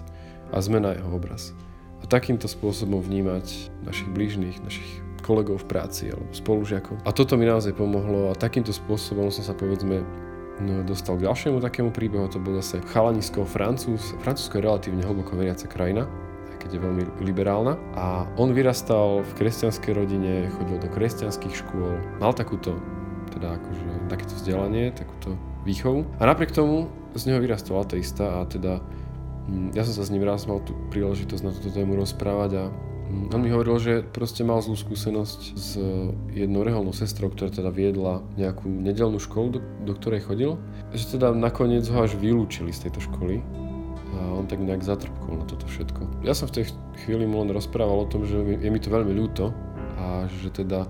A 0.50 0.58
sme 0.58 0.82
na 0.82 0.98
jeho 0.98 1.14
obraz. 1.14 1.54
A 2.02 2.10
takýmto 2.10 2.50
spôsobom 2.50 2.98
vnímať 2.98 3.70
našich 3.86 4.10
blížnych, 4.10 4.58
našich 4.66 4.90
kolegov 5.22 5.62
v 5.62 5.70
práci 5.70 6.10
alebo 6.10 6.26
spolužiakov. 6.34 7.06
A 7.06 7.14
toto 7.14 7.38
mi 7.38 7.46
naozaj 7.46 7.78
pomohlo 7.78 8.32
a 8.32 8.34
takýmto 8.34 8.74
spôsobom 8.74 9.30
som 9.30 9.46
sa 9.46 9.54
povedzme 9.54 10.02
No, 10.60 10.84
dostal 10.84 11.16
k 11.16 11.24
ďalšiemu 11.24 11.64
takému 11.64 11.88
príbehu, 11.88 12.28
to 12.28 12.36
bol 12.36 12.52
zase 12.60 12.84
chalanisko 12.92 13.48
Francúz. 13.48 14.12
Francúzsko 14.20 14.60
je 14.60 14.66
relatívne 14.68 15.00
hlboko 15.00 15.32
veriaca 15.32 15.64
krajina, 15.64 16.04
keď 16.60 16.76
je 16.76 16.80
veľmi 16.84 17.02
liberálna. 17.24 17.80
A 17.96 18.28
on 18.36 18.52
vyrastal 18.52 19.24
v 19.24 19.30
kresťanskej 19.40 19.92
rodine, 19.96 20.52
chodil 20.60 20.76
do 20.76 20.88
kresťanských 20.92 21.64
škôl, 21.64 21.96
mal 22.20 22.36
takúto, 22.36 22.76
teda 23.32 23.56
akože 23.56 24.12
takéto 24.12 24.36
vzdelanie, 24.36 24.92
takúto 24.92 25.32
výchovu. 25.64 26.04
A 26.20 26.28
napriek 26.28 26.52
tomu 26.52 26.92
z 27.16 27.32
neho 27.32 27.40
vyrastol 27.40 27.80
ateista 27.80 28.44
a 28.44 28.46
teda 28.46 28.84
hm, 29.48 29.72
ja 29.72 29.82
som 29.88 29.96
sa 29.96 30.04
s 30.04 30.12
ním 30.12 30.28
raz 30.28 30.44
mal 30.44 30.60
tú 30.60 30.76
príležitosť 30.92 31.40
na 31.40 31.56
túto 31.56 31.72
tému 31.72 31.96
rozprávať 31.96 32.52
a 32.60 32.64
Mm, 32.68 32.99
on 33.30 33.40
mi 33.42 33.50
hovoril, 33.50 33.76
že 33.78 33.94
proste 34.02 34.42
mal 34.46 34.62
zlú 34.62 34.74
skúsenosť 34.78 35.40
s 35.54 35.78
jednou 36.34 36.62
reholnou 36.66 36.94
sestrou, 36.94 37.30
ktorá 37.30 37.50
teda 37.50 37.70
viedla 37.70 38.22
nejakú 38.34 38.66
nedelnú 38.66 39.18
školu, 39.18 39.58
do, 39.58 39.60
do 39.86 39.92
ktorej 39.94 40.26
chodil. 40.26 40.58
Že 40.94 41.18
teda 41.18 41.26
nakoniec 41.34 41.86
ho 41.90 41.98
až 42.02 42.18
vylúčili 42.18 42.74
z 42.74 42.88
tejto 42.88 43.02
školy. 43.04 43.42
A 44.10 44.34
on 44.34 44.50
tak 44.50 44.58
nejak 44.58 44.82
zatrpkol 44.82 45.38
na 45.38 45.46
toto 45.46 45.70
všetko. 45.70 46.26
Ja 46.26 46.34
som 46.34 46.50
v 46.50 46.62
tej 46.62 46.64
chvíli 47.06 47.24
mu 47.30 47.40
len 47.46 47.54
rozprával 47.54 48.04
o 48.04 48.10
tom, 48.10 48.26
že 48.26 48.36
je 48.36 48.68
mi 48.70 48.82
to 48.82 48.90
veľmi 48.90 49.14
ľúto 49.14 49.54
a 50.00 50.26
že 50.42 50.50
teda 50.50 50.88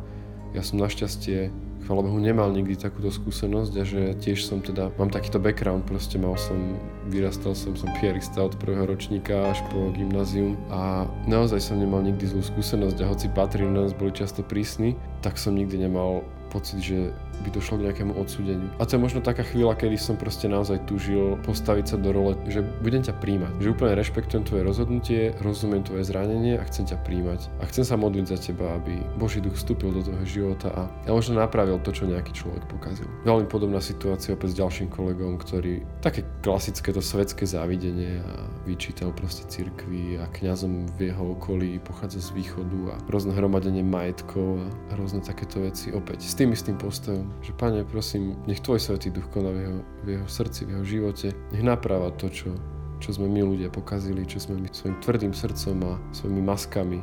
ja 0.56 0.62
som 0.64 0.80
našťastie 0.80 1.52
chvála 1.84 2.06
Bohu 2.06 2.20
nemal 2.22 2.50
nikdy 2.54 2.78
takúto 2.78 3.10
skúsenosť 3.10 3.72
a 3.76 3.82
že 3.82 4.00
tiež 4.18 4.46
som 4.46 4.62
teda, 4.62 4.94
mám 4.94 5.10
takýto 5.10 5.42
background, 5.42 5.86
proste 5.86 6.22
mal 6.22 6.38
som, 6.38 6.78
vyrastal 7.10 7.58
som, 7.58 7.74
som 7.74 7.90
piarista 7.98 8.40
od 8.40 8.54
prvého 8.56 8.86
ročníka 8.86 9.50
až 9.50 9.58
po 9.74 9.90
gymnázium 9.90 10.54
a 10.70 11.10
naozaj 11.26 11.58
som 11.58 11.76
nemal 11.76 12.00
nikdy 12.00 12.30
zlú 12.30 12.40
skúsenosť 12.46 12.98
a 13.02 13.10
hoci 13.10 13.26
patrí 13.34 13.66
na 13.66 13.84
nás 13.84 13.92
boli 13.92 14.14
často 14.14 14.46
prísni, 14.46 14.94
tak 15.20 15.36
som 15.36 15.58
nikdy 15.58 15.90
nemal 15.90 16.22
pocit, 16.50 16.82
že 16.82 17.14
by 17.40 17.48
došlo 17.48 17.80
k 17.80 17.88
nejakému 17.88 18.12
odsúdeniu. 18.20 18.68
A 18.76 18.84
to 18.84 18.98
je 18.98 19.00
možno 19.00 19.24
taká 19.24 19.40
chvíľa, 19.40 19.78
kedy 19.78 19.96
som 19.96 20.18
proste 20.20 20.44
naozaj 20.44 20.84
tužil 20.84 21.40
postaviť 21.46 21.86
sa 21.88 21.96
do 21.96 22.12
role, 22.12 22.36
že 22.50 22.60
budem 22.84 23.00
ťa 23.00 23.16
príjmať. 23.16 23.52
Že 23.64 23.72
úplne 23.72 23.96
rešpektujem 23.96 24.44
tvoje 24.44 24.62
rozhodnutie, 24.66 25.20
rozumiem 25.40 25.80
tvoje 25.80 26.04
zranenie 26.04 26.60
a 26.60 26.66
chcem 26.68 26.84
ťa 26.84 27.00
príjmať. 27.00 27.48
A 27.62 27.64
chcem 27.70 27.84
sa 27.86 27.96
modliť 27.96 28.26
za 28.28 28.38
teba, 28.50 28.76
aby 28.76 29.00
Boží 29.16 29.40
duch 29.40 29.56
vstúpil 29.56 29.94
do 29.94 30.04
toho 30.04 30.20
života 30.28 30.68
a 30.74 30.82
ja 31.08 31.16
možno 31.16 31.40
napravil 31.40 31.80
to, 31.80 31.96
čo 31.96 32.04
nejaký 32.04 32.36
človek 32.36 32.68
pokazil. 32.68 33.08
Veľmi 33.24 33.48
podobná 33.48 33.80
situácia 33.80 34.36
opäť 34.36 34.52
s 34.52 34.60
ďalším 34.60 34.92
kolegom, 34.92 35.40
ktorý 35.40 35.80
také 36.04 36.28
klasické 36.44 36.92
to 36.92 36.99
svetské 37.00 37.44
závidenie 37.48 38.20
a 38.22 38.46
vyčítal 38.64 39.12
proste 39.12 39.48
cirkvi 39.48 40.20
a 40.20 40.28
kňazom 40.30 40.86
v 40.96 41.10
jeho 41.12 41.34
okolí 41.34 41.80
pochádza 41.82 42.20
z 42.20 42.30
východu 42.36 42.80
a 42.92 43.00
rôzne 43.10 43.34
hromadenie 43.34 43.82
majetkov 43.82 44.62
a 44.62 44.92
rôzne 44.94 45.24
takéto 45.24 45.64
veci 45.64 45.90
opäť 45.90 46.24
s 46.24 46.36
tým 46.36 46.52
istým 46.52 46.76
postojom 46.78 47.26
že 47.40 47.52
Pane, 47.56 47.82
prosím, 47.88 48.36
nech 48.44 48.60
Tvoj 48.60 48.80
Svetý 48.80 49.10
Duch 49.10 49.26
koná 49.32 49.50
v 49.50 49.58
jeho, 49.58 49.78
v 50.04 50.08
jeho 50.16 50.28
srdci, 50.28 50.68
v 50.68 50.70
jeho 50.76 50.84
živote. 50.84 51.28
Nech 51.52 51.64
napráva 51.64 52.12
to, 52.14 52.28
čo, 52.28 52.52
čo 53.00 53.10
sme 53.16 53.26
my 53.26 53.42
ľudia 53.44 53.72
pokazili, 53.72 54.28
čo 54.28 54.38
sme 54.40 54.60
my 54.60 54.68
svojim 54.70 54.96
tvrdým 55.00 55.32
srdcom 55.32 55.76
a 55.88 55.92
svojimi 56.12 56.42
maskami 56.44 57.00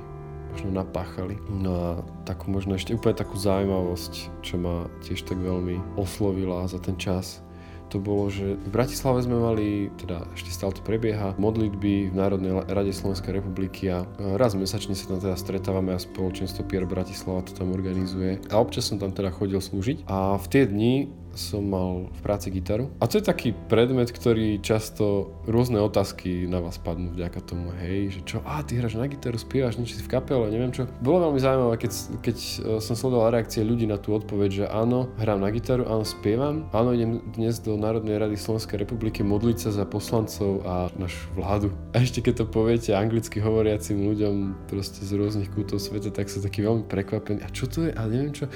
možno 0.53 0.73
napáchali. 0.73 1.37
No 1.49 1.71
a 1.75 1.89
takú 2.25 2.49
možno 2.49 2.73
ešte 2.73 2.95
úplne 2.95 3.13
takú 3.13 3.37
zaujímavosť, 3.37 4.13
čo 4.41 4.55
ma 4.57 4.89
tiež 5.05 5.25
tak 5.27 5.37
veľmi 5.37 5.97
oslovila 5.99 6.65
za 6.65 6.81
ten 6.81 6.97
čas, 6.97 7.45
to 7.87 7.97
bolo, 8.03 8.27
že 8.27 8.59
v 8.59 8.69
Bratislave 8.69 9.23
sme 9.23 9.37
mali, 9.39 9.67
teda 9.99 10.27
ešte 10.35 10.51
stále 10.51 10.75
to 10.75 10.83
prebieha, 10.83 11.35
modlitby 11.39 12.11
v 12.11 12.15
Národnej 12.15 12.51
rade 12.67 12.91
Slovenskej 12.91 13.39
republiky 13.39 13.87
a 13.91 14.03
raz 14.17 14.53
mesačne 14.53 14.93
sa 14.93 15.11
tam 15.11 15.19
teda 15.23 15.35
stretávame 15.39 15.95
a 15.95 15.99
spoločenstvo 15.99 16.67
Pier 16.67 16.83
Bratislava 16.83 17.47
to 17.47 17.55
tam 17.55 17.71
organizuje. 17.71 18.43
A 18.51 18.59
občas 18.59 18.87
som 18.87 18.99
tam 18.99 19.15
teda 19.15 19.31
chodil 19.31 19.59
slúžiť 19.59 20.07
a 20.07 20.35
v 20.35 20.45
tie 20.51 20.63
dni 20.67 20.93
som 21.37 21.61
mal 21.63 22.09
v 22.09 22.19
práci 22.25 22.49
gitaru. 22.49 22.89
A 22.99 23.05
to 23.05 23.21
je 23.21 23.23
taký 23.23 23.53
predmet, 23.53 24.09
ktorý 24.09 24.59
často 24.59 25.31
rôzne 25.45 25.77
otázky 25.79 26.49
na 26.49 26.59
vás 26.59 26.81
padnú 26.81 27.13
vďaka 27.13 27.39
tomu, 27.45 27.71
hej, 27.77 28.19
že 28.19 28.21
čo, 28.25 28.37
a 28.43 28.65
ty 28.65 28.81
hráš 28.81 28.97
na 28.97 29.05
gitaru, 29.05 29.37
spievaš, 29.37 29.77
niečo 29.77 30.01
si 30.01 30.03
v 30.03 30.11
kapele, 30.11 30.49
neviem 30.49 30.73
čo. 30.73 30.89
Bolo 30.99 31.29
veľmi 31.29 31.39
zaujímavé, 31.39 31.75
keď, 31.77 31.91
keď 32.25 32.37
e, 32.37 32.53
som 32.81 32.97
sledoval 32.97 33.37
reakcie 33.37 33.61
ľudí 33.61 33.85
na 33.85 34.01
tú 34.01 34.17
odpoveď, 34.17 34.49
že 34.49 34.65
áno, 34.65 35.13
hrám 35.21 35.39
na 35.39 35.53
gitaru, 35.53 35.85
áno, 35.85 36.03
spievam, 36.03 36.65
áno, 36.73 36.91
idem 36.91 37.21
dnes 37.37 37.61
do 37.61 37.77
Národnej 37.77 38.17
rady 38.17 38.35
Slovenskej 38.35 38.81
republiky 38.81 39.21
modliť 39.21 39.69
sa 39.69 39.69
za 39.71 39.85
poslancov 39.85 40.65
a 40.65 40.89
našu 40.97 41.29
vládu. 41.37 41.69
A 41.93 42.01
ešte 42.01 42.25
keď 42.25 42.43
to 42.43 42.45
poviete 42.49 42.91
anglicky 42.97 43.37
hovoriacim 43.37 44.01
ľuďom 44.01 44.67
proste 44.67 45.05
z 45.05 45.13
rôznych 45.13 45.53
kútov 45.53 45.77
sveta, 45.77 46.09
tak 46.09 46.33
sa 46.33 46.41
taký 46.41 46.65
veľmi 46.65 46.89
prekvapení. 46.89 47.45
A 47.45 47.49
čo 47.53 47.69
to 47.69 47.85
je? 47.85 47.91
A 47.93 48.01
neviem 48.09 48.33
čo 48.33 48.49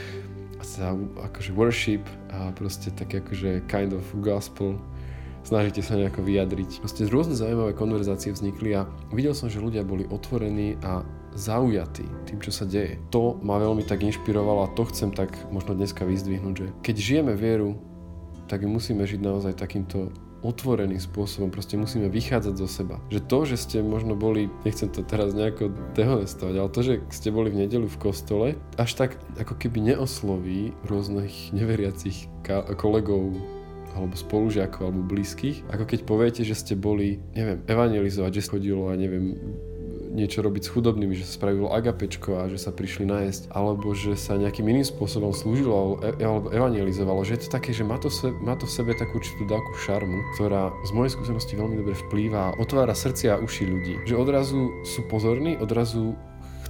sa 0.62 0.94
akože 0.98 1.52
worship 1.54 2.06
a 2.32 2.54
proste 2.54 2.94
také 2.94 3.20
akože 3.20 3.66
kind 3.68 3.94
of 3.94 4.06
gospel 4.22 4.78
snažíte 5.44 5.82
sa 5.82 5.98
nejako 5.98 6.22
vyjadriť. 6.22 6.86
Proste 6.86 7.10
rôzne 7.10 7.34
zaujímavé 7.34 7.74
konverzácie 7.74 8.34
vznikli 8.34 8.78
a 8.78 8.86
videl 9.14 9.34
som, 9.34 9.50
že 9.50 9.62
ľudia 9.62 9.82
boli 9.82 10.06
otvorení 10.10 10.78
a 10.86 11.02
zaujatí 11.34 12.06
tým, 12.28 12.40
čo 12.44 12.52
sa 12.52 12.68
deje. 12.68 13.00
To 13.10 13.40
ma 13.42 13.58
veľmi 13.58 13.88
tak 13.88 14.04
inšpirovalo 14.04 14.68
a 14.68 14.74
to 14.76 14.84
chcem 14.92 15.16
tak 15.16 15.32
možno 15.50 15.74
dneska 15.74 16.04
vyzdvihnúť, 16.04 16.56
že 16.56 16.68
keď 16.84 16.96
žijeme 16.98 17.34
vieru, 17.34 17.80
tak 18.52 18.68
musíme 18.68 19.08
žiť 19.08 19.22
naozaj 19.24 19.54
takýmto 19.56 20.12
otvoreným 20.42 20.98
spôsobom, 20.98 21.54
proste 21.54 21.78
musíme 21.78 22.10
vychádzať 22.10 22.54
zo 22.58 22.68
seba. 22.68 22.98
Že 23.14 23.20
to, 23.30 23.40
že 23.46 23.58
ste 23.58 23.78
možno 23.86 24.18
boli, 24.18 24.50
nechcem 24.66 24.90
to 24.90 25.06
teraz 25.06 25.38
nejako 25.38 25.74
dehonestovať, 25.94 26.56
ale 26.58 26.70
to, 26.74 26.82
že 26.82 26.94
ste 27.14 27.30
boli 27.30 27.54
v 27.54 27.66
nedelu 27.66 27.86
v 27.86 28.02
kostole, 28.02 28.48
až 28.78 28.92
tak 28.98 29.22
ako 29.38 29.54
keby 29.58 29.94
neosloví 29.94 30.74
rôznych 30.90 31.54
neveriacich 31.54 32.28
kolegov 32.78 33.38
alebo 33.92 34.16
spolužiakov 34.16 34.88
alebo 34.88 35.04
blízkych, 35.04 35.68
ako 35.68 35.84
keď 35.84 36.00
poviete, 36.08 36.42
že 36.48 36.56
ste 36.56 36.74
boli, 36.80 37.20
neviem, 37.36 37.60
evangelizovať, 37.68 38.32
že 38.40 38.48
chodilo 38.48 38.88
a 38.88 38.96
neviem, 38.96 39.36
niečo 40.12 40.44
robiť 40.44 40.62
s 40.68 40.72
chudobnými, 40.76 41.16
že 41.16 41.26
sa 41.26 41.40
spravilo 41.40 41.72
agapečko 41.72 42.44
a 42.44 42.52
že 42.52 42.60
sa 42.60 42.76
prišli 42.76 43.08
nájsť, 43.08 43.56
alebo 43.56 43.96
že 43.96 44.20
sa 44.20 44.36
nejakým 44.36 44.68
iným 44.68 44.86
spôsobom 44.86 45.32
slúžilo 45.32 46.04
e, 46.04 46.20
alebo 46.22 46.52
evangelizovalo, 46.52 47.24
že 47.24 47.40
je 47.40 47.48
to 47.48 47.56
také, 47.56 47.72
že 47.72 47.88
má 47.88 47.96
to, 47.98 48.12
se, 48.12 48.28
má 48.44 48.60
to 48.60 48.68
v 48.68 48.76
sebe 48.76 48.92
takú 48.94 49.18
určitú 49.18 49.48
dávku 49.48 49.74
šarmu, 49.88 50.20
ktorá 50.36 50.70
z 50.84 50.92
mojej 50.92 51.12
skúsenosti 51.16 51.56
veľmi 51.56 51.80
dobre 51.80 51.96
vplýva 52.08 52.52
a 52.52 52.56
otvára 52.60 52.92
srdcia 52.92 53.40
a 53.40 53.42
uši 53.42 53.64
ľudí. 53.66 53.96
Že 54.06 54.20
odrazu 54.20 54.62
sú 54.84 55.08
pozorní, 55.08 55.56
odrazu 55.58 56.14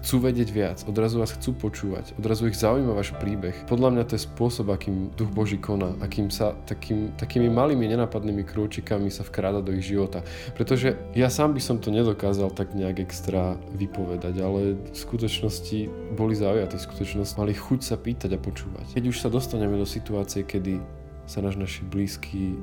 chcú 0.01 0.17
vedieť 0.17 0.49
viac, 0.49 0.77
odrazu 0.89 1.21
vás 1.21 1.31
chcú 1.37 1.53
počúvať, 1.53 2.17
odrazu 2.17 2.49
ich 2.49 2.57
zaujíma 2.57 2.97
váš 2.97 3.13
príbeh. 3.21 3.53
Podľa 3.69 3.89
mňa 3.93 4.03
to 4.09 4.17
je 4.17 4.25
spôsob, 4.25 4.73
akým 4.73 5.13
duch 5.13 5.29
Boží 5.29 5.61
koná, 5.61 5.93
akým 6.01 6.33
sa 6.33 6.57
takým, 6.65 7.13
takými 7.15 7.47
malými 7.53 7.85
nenapadnými 7.93 8.41
krôčikami 8.41 9.13
sa 9.13 9.21
vkráda 9.21 9.61
do 9.61 9.77
ich 9.77 9.85
života. 9.85 10.25
Pretože 10.57 10.97
ja 11.13 11.29
sám 11.29 11.53
by 11.53 11.61
som 11.61 11.77
to 11.77 11.93
nedokázal 11.93 12.49
tak 12.49 12.73
nejak 12.73 13.05
extra 13.05 13.55
vypovedať, 13.77 14.35
ale 14.41 14.75
v 14.75 14.97
skutočnosti 14.97 15.87
boli 16.17 16.33
zaujatí, 16.33 16.81
v 16.81 16.85
skutočnosti 16.89 17.37
mali 17.37 17.53
chuť 17.53 17.79
sa 17.85 17.95
pýtať 17.95 18.35
a 18.35 18.39
počúvať. 18.41 18.97
Keď 18.97 19.05
už 19.05 19.17
sa 19.21 19.29
dostaneme 19.29 19.77
do 19.77 19.85
situácie, 19.85 20.41
kedy 20.41 20.81
sa 21.29 21.39
náš 21.45 21.55
naši 21.55 21.85
blízky 21.85 22.57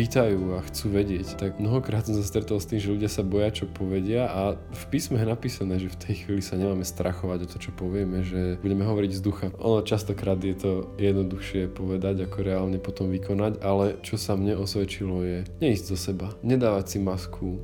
pýtajú 0.00 0.56
a 0.56 0.64
chcú 0.64 0.96
vedieť, 0.96 1.36
tak 1.36 1.60
mnohokrát 1.60 2.08
som 2.08 2.16
sa 2.16 2.24
stretol 2.24 2.56
s 2.56 2.64
tým, 2.64 2.80
že 2.80 2.88
ľudia 2.88 3.12
sa 3.12 3.20
boja, 3.20 3.52
čo 3.52 3.68
povedia 3.68 4.32
a 4.32 4.56
v 4.56 4.84
písme 4.88 5.20
je 5.20 5.28
napísané, 5.28 5.76
že 5.76 5.92
v 5.92 6.00
tej 6.00 6.14
chvíli 6.24 6.40
sa 6.40 6.56
nemáme 6.56 6.88
strachovať 6.88 7.44
o 7.44 7.50
to, 7.52 7.56
čo 7.60 7.76
povieme, 7.76 8.24
že 8.24 8.56
budeme 8.64 8.88
hovoriť 8.88 9.12
z 9.12 9.20
ducha. 9.20 9.46
Ono 9.60 9.84
častokrát 9.84 10.40
je 10.40 10.56
to 10.56 10.72
jednoduchšie 10.96 11.68
povedať, 11.76 12.24
ako 12.24 12.38
reálne 12.40 12.80
potom 12.80 13.12
vykonať, 13.12 13.60
ale 13.60 14.00
čo 14.00 14.16
sa 14.16 14.40
mne 14.40 14.56
osvedčilo 14.56 15.20
je 15.20 15.44
neísť 15.60 15.84
do 15.92 15.96
seba, 16.00 16.32
nedávať 16.40 16.96
si 16.96 16.98
masku, 17.04 17.60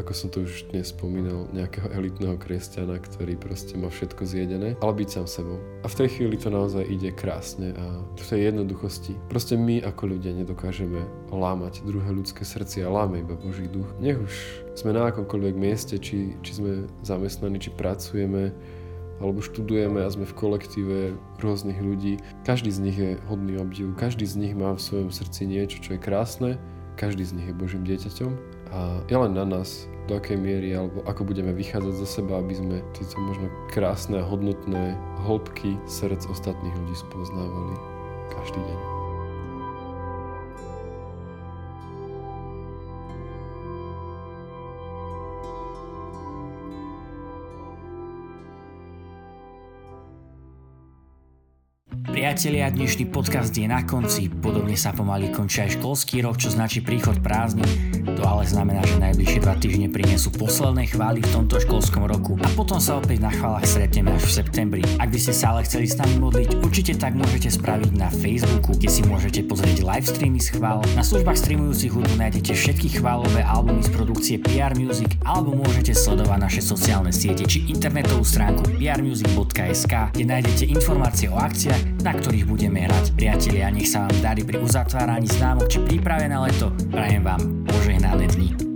ako 0.00 0.12
som 0.16 0.28
to 0.32 0.48
už 0.48 0.72
dnes 0.72 0.88
spomínal, 0.88 1.44
nejakého 1.52 1.92
elitného 1.92 2.40
kresťana, 2.40 2.96
ktorý 2.96 3.36
proste 3.36 3.76
má 3.76 3.92
všetko 3.92 4.24
zjedené, 4.24 4.72
ale 4.80 4.92
byť 4.96 5.08
sám 5.12 5.26
sebou. 5.28 5.60
A 5.84 5.86
v 5.92 5.98
tej 6.00 6.08
chvíli 6.16 6.40
to 6.40 6.48
naozaj 6.48 6.88
ide 6.88 7.12
krásne 7.12 7.76
a 7.76 8.00
v 8.16 8.24
tej 8.24 8.48
jednoduchosti. 8.48 9.12
Proste 9.28 9.60
my 9.60 9.84
ako 9.84 10.16
ľudia 10.16 10.32
nedokážeme 10.32 11.04
lámať 11.28 11.84
druhé 11.84 12.08
ľudské 12.16 12.48
srdcia, 12.48 12.88
láme 12.88 13.20
iba 13.20 13.36
Boží 13.36 13.68
duch. 13.68 13.92
Nech 14.00 14.16
už 14.16 14.32
sme 14.72 14.96
na 14.96 15.12
akomkoľvek 15.12 15.54
mieste, 15.60 16.00
či, 16.00 16.32
či 16.40 16.52
sme 16.56 16.88
zamestnaní, 17.04 17.60
či 17.60 17.68
pracujeme, 17.76 18.56
alebo 19.20 19.44
študujeme 19.44 20.00
a 20.00 20.08
sme 20.08 20.24
v 20.24 20.32
kolektíve 20.32 20.98
rôznych 21.44 21.76
ľudí. 21.76 22.24
Každý 22.48 22.72
z 22.72 22.80
nich 22.80 22.96
je 22.96 23.20
hodný 23.28 23.60
obdivu, 23.60 23.92
každý 23.92 24.24
z 24.24 24.40
nich 24.40 24.54
má 24.56 24.72
v 24.72 24.80
svojom 24.80 25.12
srdci 25.12 25.44
niečo, 25.44 25.76
čo 25.84 25.92
je 25.92 26.00
krásne, 26.00 26.56
každý 26.96 27.28
z 27.28 27.36
nich 27.36 27.46
je 27.52 27.56
Božím 27.56 27.84
dieťaťom 27.84 28.32
a 28.70 29.02
je 29.10 29.16
len 29.18 29.32
na 29.34 29.44
nás, 29.44 29.89
do 30.10 30.18
akej 30.18 30.34
miery 30.34 30.74
alebo 30.74 31.06
ako 31.06 31.22
budeme 31.22 31.54
vychádzať 31.54 31.94
zo 32.02 32.08
seba, 32.18 32.42
aby 32.42 32.58
sme 32.58 32.76
tieto 32.98 33.14
možno 33.22 33.46
krásne 33.70 34.18
hodnotné 34.18 34.98
hĺbky 35.22 35.78
srdc 35.86 36.26
ostatných 36.26 36.74
ľudí 36.74 36.96
spoznávali 36.98 37.78
každý 38.34 38.58
deň. 38.58 38.89
Priatelia, 52.20 52.68
dnešný 52.68 53.08
podcast 53.08 53.48
je 53.48 53.64
na 53.64 53.80
konci, 53.80 54.28
podobne 54.28 54.76
sa 54.76 54.92
pomaly 54.92 55.32
končí 55.32 55.64
aj 55.64 55.80
školský 55.80 56.20
rok, 56.20 56.36
čo 56.36 56.52
značí 56.52 56.84
príchod 56.84 57.16
prázdny. 57.24 57.64
To 58.12 58.20
ale 58.28 58.44
znamená, 58.44 58.84
že 58.84 59.00
najbližšie 59.00 59.40
dva 59.40 59.56
týždne 59.56 59.88
prinesú 59.88 60.28
posledné 60.28 60.92
chvály 60.92 61.24
v 61.24 61.32
tomto 61.32 61.56
školskom 61.56 62.04
roku 62.04 62.36
a 62.44 62.48
potom 62.52 62.76
sa 62.76 63.00
opäť 63.00 63.24
na 63.24 63.32
chválach 63.32 63.64
stretneme 63.64 64.12
až 64.12 64.28
v 64.28 64.36
septembri. 64.36 64.82
Ak 65.00 65.08
by 65.08 65.16
ste 65.16 65.32
sa 65.32 65.56
ale 65.56 65.64
chceli 65.64 65.88
s 65.88 65.96
nami 65.96 66.20
modliť, 66.20 66.60
určite 66.60 66.92
tak 67.00 67.16
môžete 67.16 67.56
spraviť 67.56 67.92
na 67.96 68.12
Facebooku, 68.12 68.76
kde 68.76 68.88
si 68.92 69.00
môžete 69.08 69.40
pozrieť 69.48 69.80
live 69.80 70.04
streamy 70.04 70.44
z 70.44 70.60
chvál. 70.60 70.84
Na 70.92 71.00
službách 71.00 71.40
streamujúcich 71.40 71.88
hudbu 71.88 72.20
nájdete 72.20 72.52
všetky 72.52 73.00
chválové 73.00 73.40
albumy 73.48 73.80
z 73.80 73.96
produkcie 73.96 74.36
PR 74.36 74.76
Music 74.76 75.08
alebo 75.24 75.56
môžete 75.56 75.96
sledovať 75.96 76.36
naše 76.36 76.60
sociálne 76.60 77.16
siete 77.16 77.48
či 77.48 77.64
internetovú 77.72 78.28
stránku 78.28 78.76
prmusic.sk, 78.76 80.12
kde 80.12 80.24
nájdete 80.28 80.68
informácie 80.68 81.32
o 81.32 81.40
akciách, 81.40 81.89
na 82.00 82.12
ktorých 82.16 82.48
budeme 82.48 82.84
hrať. 82.84 83.12
Priatelia, 83.16 83.68
nech 83.68 83.88
sa 83.88 84.08
vám 84.08 84.16
darí 84.24 84.42
pri 84.44 84.60
uzatváraní 84.60 85.28
známok 85.28 85.68
či 85.68 85.78
príprave 85.84 86.26
na 86.28 86.44
leto. 86.44 86.72
Prajem 86.88 87.22
vám 87.24 87.42
požehnané 87.68 88.26
dni. 88.32 88.69